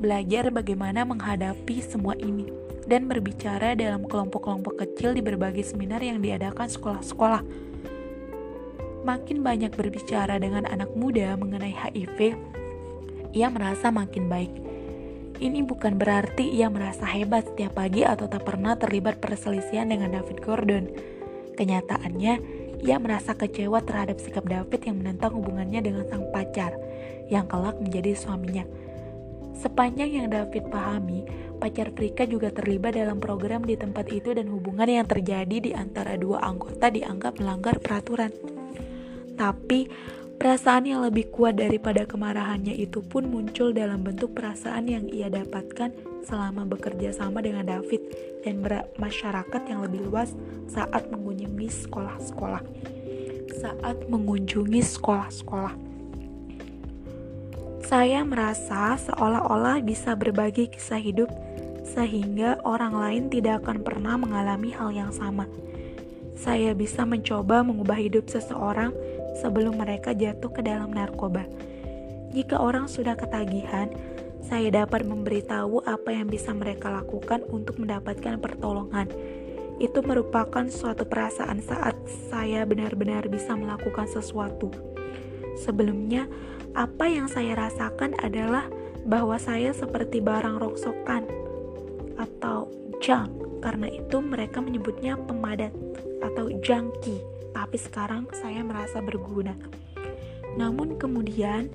belajar 0.00 0.52
bagaimana 0.52 1.04
menghadapi 1.08 1.80
semua 1.84 2.16
ini 2.20 2.48
dan 2.84 3.08
berbicara 3.08 3.76
dalam 3.76 4.04
kelompok-kelompok 4.08 4.80
kecil 4.84 5.16
di 5.16 5.20
berbagai 5.24 5.64
seminar 5.68 6.00
yang 6.00 6.20
diadakan 6.20 6.68
sekolah-sekolah. 6.68 7.69
Makin 9.00 9.40
banyak 9.40 9.72
berbicara 9.72 10.36
dengan 10.36 10.68
anak 10.68 10.92
muda 10.92 11.32
mengenai 11.40 11.72
HIV, 11.72 12.36
ia 13.32 13.48
merasa 13.48 13.88
makin 13.88 14.28
baik. 14.28 14.52
Ini 15.40 15.64
bukan 15.64 15.96
berarti 15.96 16.44
ia 16.52 16.68
merasa 16.68 17.08
hebat 17.08 17.48
setiap 17.48 17.80
pagi 17.80 18.04
atau 18.04 18.28
tak 18.28 18.44
pernah 18.44 18.76
terlibat 18.76 19.24
perselisihan 19.24 19.88
dengan 19.88 20.12
David 20.12 20.44
Gordon. 20.44 20.84
Kenyataannya, 21.56 22.34
ia 22.84 22.96
merasa 23.00 23.32
kecewa 23.32 23.80
terhadap 23.80 24.20
sikap 24.20 24.44
David 24.44 24.84
yang 24.84 25.00
menentang 25.00 25.32
hubungannya 25.32 25.80
dengan 25.80 26.04
sang 26.12 26.28
pacar, 26.28 26.76
yang 27.32 27.48
kelak 27.48 27.80
menjadi 27.80 28.12
suaminya. 28.12 28.68
Sepanjang 29.56 30.12
yang 30.12 30.28
David 30.28 30.68
pahami, 30.68 31.24
pacar 31.56 31.88
Frika 31.96 32.28
juga 32.28 32.52
terlibat 32.52 33.00
dalam 33.00 33.16
program 33.16 33.64
di 33.64 33.80
tempat 33.80 34.12
itu 34.12 34.36
dan 34.36 34.48
hubungan 34.52 34.88
yang 34.88 35.08
terjadi 35.08 35.56
di 35.56 35.72
antara 35.72 36.20
dua 36.20 36.44
anggota 36.44 36.92
dianggap 36.92 37.40
melanggar 37.40 37.80
peraturan. 37.80 38.59
Tapi, 39.40 39.88
perasaan 40.36 40.84
yang 40.84 41.00
lebih 41.00 41.32
kuat 41.32 41.56
daripada 41.56 42.04
kemarahannya 42.04 42.76
itu 42.76 43.00
pun 43.00 43.24
muncul 43.24 43.72
dalam 43.72 44.04
bentuk 44.04 44.36
perasaan 44.36 44.84
yang 44.84 45.08
ia 45.08 45.32
dapatkan 45.32 45.96
selama 46.28 46.68
bekerja 46.68 47.16
sama 47.16 47.40
dengan 47.40 47.64
David 47.64 48.04
dan 48.44 48.60
masyarakat 49.00 49.62
yang 49.64 49.80
lebih 49.80 50.12
luas 50.12 50.36
saat 50.68 51.08
mengunjungi 51.08 51.72
sekolah-sekolah. 51.72 52.60
Saat 53.64 54.12
mengunjungi 54.12 54.84
sekolah-sekolah. 54.84 55.72
Saya 57.80 58.20
merasa 58.28 59.00
seolah-olah 59.00 59.80
bisa 59.80 60.12
berbagi 60.12 60.68
kisah 60.68 61.00
hidup 61.00 61.32
sehingga 61.82 62.60
orang 62.62 62.92
lain 62.92 63.24
tidak 63.32 63.64
akan 63.64 63.80
pernah 63.80 64.14
mengalami 64.20 64.70
hal 64.76 64.92
yang 64.92 65.10
sama. 65.10 65.48
Saya 66.40 66.72
bisa 66.72 67.04
mencoba 67.04 67.60
mengubah 67.60 68.00
hidup 68.00 68.30
seseorang 68.32 68.96
sebelum 69.38 69.78
mereka 69.78 70.16
jatuh 70.16 70.50
ke 70.50 70.64
dalam 70.64 70.90
narkoba. 70.90 71.46
Jika 72.30 72.62
orang 72.62 72.86
sudah 72.86 73.18
ketagihan, 73.18 73.90
saya 74.40 74.70
dapat 74.72 75.04
memberitahu 75.04 75.84
apa 75.84 76.10
yang 76.14 76.30
bisa 76.30 76.54
mereka 76.54 76.90
lakukan 76.90 77.44
untuk 77.50 77.78
mendapatkan 77.78 78.40
pertolongan. 78.40 79.06
Itu 79.78 80.02
merupakan 80.04 80.66
suatu 80.68 81.06
perasaan 81.06 81.62
saat 81.62 81.96
saya 82.28 82.66
benar-benar 82.66 83.26
bisa 83.26 83.56
melakukan 83.56 84.06
sesuatu. 84.08 84.70
Sebelumnya, 85.60 86.30
apa 86.74 87.10
yang 87.10 87.26
saya 87.26 87.58
rasakan 87.58 88.14
adalah 88.22 88.68
bahwa 89.04 89.40
saya 89.40 89.74
seperti 89.74 90.22
barang 90.22 90.60
rongsokan 90.60 91.26
atau 92.20 92.68
junk. 93.00 93.32
Karena 93.60 93.92
itu 93.92 94.24
mereka 94.24 94.64
menyebutnya 94.64 95.20
pemadat 95.20 95.72
atau 96.24 96.48
junkie. 96.64 97.20
Tapi 97.60 97.76
sekarang 97.76 98.24
saya 98.32 98.64
merasa 98.64 99.04
berguna. 99.04 99.52
Namun 100.56 100.96
kemudian 100.96 101.68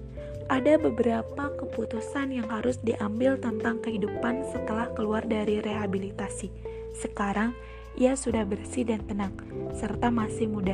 ada 0.49 0.81
beberapa 0.81 1.53
keputusan 1.61 2.33
yang 2.33 2.49
harus 2.49 2.81
diambil 2.81 3.37
tentang 3.37 3.77
kehidupan 3.85 4.49
setelah 4.49 4.89
keluar 4.97 5.21
dari 5.21 5.61
rehabilitasi. 5.61 6.49
Sekarang 6.97 7.53
ia 7.93 8.17
sudah 8.17 8.49
bersih 8.49 8.81
dan 8.89 9.05
tenang, 9.05 9.37
serta 9.77 10.09
masih 10.09 10.49
muda. 10.49 10.73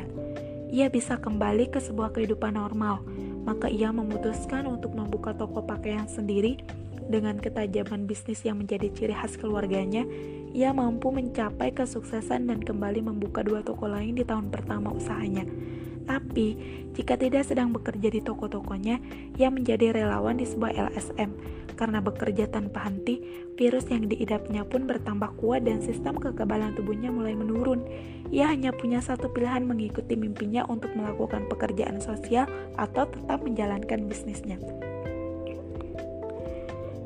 Ia 0.71 0.87
bisa 0.87 1.19
kembali 1.19 1.67
ke 1.67 1.83
sebuah 1.83 2.15
kehidupan 2.15 2.55
normal, 2.55 3.03
maka 3.43 3.67
ia 3.67 3.91
memutuskan 3.91 4.63
untuk 4.63 4.95
membuka 4.95 5.35
toko 5.35 5.59
pakaian 5.59 6.07
sendiri 6.07 6.63
dengan 7.11 7.35
ketajaman 7.35 8.07
bisnis 8.07 8.47
yang 8.47 8.63
menjadi 8.63 8.87
ciri 8.95 9.11
khas 9.11 9.35
keluarganya, 9.35 10.07
ia 10.51 10.75
mampu 10.75 11.15
mencapai 11.15 11.71
kesuksesan 11.71 12.51
dan 12.51 12.59
kembali 12.59 12.99
membuka 12.99 13.39
dua 13.39 13.63
toko 13.63 13.87
lain 13.87 14.19
di 14.19 14.27
tahun 14.27 14.51
pertama 14.51 14.91
usahanya. 14.91 15.47
Tapi, 16.03 16.59
jika 16.91 17.15
tidak 17.15 17.47
sedang 17.47 17.71
bekerja 17.71 18.11
di 18.11 18.19
toko-tokonya, 18.19 18.99
ia 19.39 19.47
menjadi 19.47 19.95
relawan 19.95 20.35
di 20.35 20.43
sebuah 20.43 20.91
LSM. 20.91 21.31
Karena 21.79 22.03
bekerja 22.03 22.51
tanpa 22.51 22.83
henti, 22.83 23.23
virus 23.55 23.87
yang 23.87 24.11
diidapnya 24.11 24.67
pun 24.67 24.91
bertambah 24.91 25.39
kuat 25.39 25.63
dan 25.63 25.79
sistem 25.79 26.19
kekebalan 26.19 26.75
tubuhnya 26.75 27.15
mulai 27.15 27.31
menurun. 27.31 27.87
Ia 28.27 28.51
hanya 28.51 28.75
punya 28.75 28.99
satu 28.99 29.31
pilihan 29.31 29.63
mengikuti 29.63 30.19
mimpinya 30.19 30.67
untuk 30.67 30.91
melakukan 30.99 31.47
pekerjaan 31.47 32.03
sosial 32.03 32.49
atau 32.75 33.07
tetap 33.07 33.39
menjalankan 33.47 34.11
bisnisnya. 34.11 34.59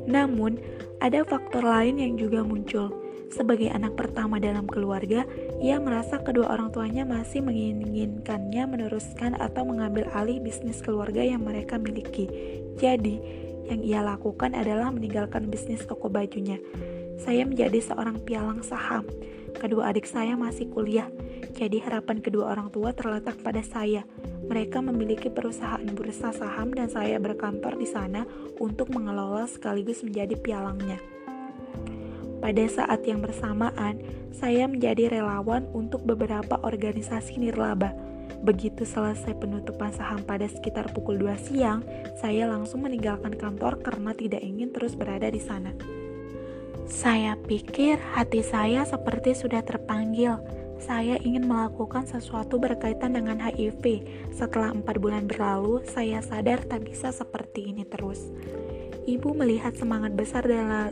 Namun, 0.09 0.57
ada 0.97 1.21
faktor 1.27 1.61
lain 1.61 2.01
yang 2.01 2.17
juga 2.17 2.41
muncul. 2.41 3.04
Sebagai 3.33 3.73
anak 3.73 3.97
pertama 3.97 4.37
dalam 4.37 4.69
keluarga, 4.69 5.25
ia 5.57 5.81
merasa 5.81 6.21
kedua 6.21 6.53
orang 6.53 6.69
tuanya 6.69 7.03
masih 7.07 7.41
menginginkannya 7.41 8.63
meneruskan 8.69 9.33
atau 9.37 9.65
mengambil 9.65 10.05
alih 10.13 10.37
bisnis 10.41 10.83
keluarga 10.83 11.25
yang 11.25 11.41
mereka 11.41 11.81
miliki. 11.81 12.29
Jadi, 12.77 13.17
yang 13.65 13.81
ia 13.81 14.01
lakukan 14.05 14.53
adalah 14.53 14.93
meninggalkan 14.93 15.49
bisnis 15.49 15.81
toko 15.83 16.05
bajunya. 16.05 16.61
Saya 17.17 17.47
menjadi 17.47 17.81
seorang 17.81 18.21
pialang 18.21 18.61
saham. 18.61 19.07
Kedua 19.55 19.89
adik 19.89 20.05
saya 20.05 20.35
masih 20.35 20.67
kuliah, 20.67 21.07
jadi 21.55 21.79
harapan 21.79 22.19
kedua 22.19 22.51
orang 22.51 22.67
tua 22.69 22.91
terletak 22.91 23.39
pada 23.39 23.63
saya. 23.63 24.03
Mereka 24.45 24.83
memiliki 24.83 25.31
perusahaan 25.31 25.81
bursa 25.95 26.35
saham 26.35 26.75
dan 26.75 26.91
saya 26.91 27.17
berkantor 27.17 27.79
di 27.79 27.87
sana 27.87 28.27
untuk 28.59 28.91
mengelola 28.91 29.47
sekaligus 29.47 30.03
menjadi 30.03 30.35
pialangnya. 30.37 31.14
Pada 32.45 32.61
saat 32.69 33.01
yang 33.09 33.25
bersamaan, 33.25 33.97
saya 34.29 34.69
menjadi 34.69 35.17
relawan 35.17 35.65
untuk 35.73 36.05
beberapa 36.05 36.61
organisasi 36.61 37.41
nirlaba. 37.41 37.89
Begitu 38.45 38.85
selesai 38.85 39.33
penutupan 39.41 39.89
saham 39.89 40.21
pada 40.21 40.45
sekitar 40.45 40.93
pukul 40.93 41.17
2 41.17 41.41
siang, 41.41 41.81
saya 42.21 42.45
langsung 42.45 42.85
meninggalkan 42.85 43.33
kantor 43.33 43.81
karena 43.81 44.13
tidak 44.13 44.45
ingin 44.45 44.69
terus 44.69 44.93
berada 44.93 45.25
di 45.25 45.41
sana. 45.41 45.73
Saya 46.85 47.33
pikir 47.33 47.97
hati 48.13 48.45
saya 48.45 48.85
seperti 48.85 49.33
sudah 49.33 49.65
terpanggil 49.65 50.37
saya 50.75 51.15
ingin 51.23 51.47
melakukan 51.47 52.03
sesuatu 52.05 52.59
berkaitan 52.59 53.15
dengan 53.15 53.39
HIV. 53.39 54.05
Setelah 54.35 54.75
empat 54.75 54.99
bulan 54.99 55.25
berlalu, 55.25 55.81
saya 55.87 56.19
sadar 56.19 56.61
tak 56.67 56.85
bisa 56.85 57.15
seperti 57.15 57.71
ini 57.71 57.87
terus 57.87 58.27
ibu 59.05 59.37
melihat 59.37 59.77
semangat 59.77 60.17
besar 60.17 60.43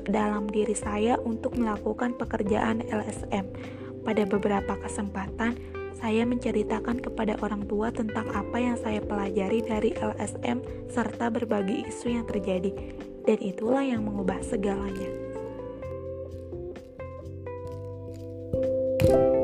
dalam 0.06 0.45
diri 0.49 0.78
saya 0.78 1.17
untuk 1.21 1.58
melakukan 1.58 2.13
pekerjaan 2.17 2.86
LSM. 2.86 3.49
Pada 4.06 4.23
beberapa 4.30 4.78
kesempatan, 4.78 5.58
saya 5.97 6.28
menceritakan 6.28 7.02
kepada 7.02 7.39
orang 7.41 7.65
tua 7.65 7.89
tentang 7.89 8.30
apa 8.30 8.58
yang 8.62 8.78
saya 8.78 9.02
pelajari 9.02 9.65
dari 9.65 9.91
LSM 9.97 10.62
serta 10.93 11.34
berbagi 11.34 11.89
isu 11.89 12.21
yang 12.21 12.26
terjadi, 12.30 12.71
dan 13.26 13.38
itulah 13.41 13.82
yang 13.82 14.06
mengubah 14.06 14.39
segalanya. 14.45 15.10
thank 19.04 19.36
you 19.36 19.42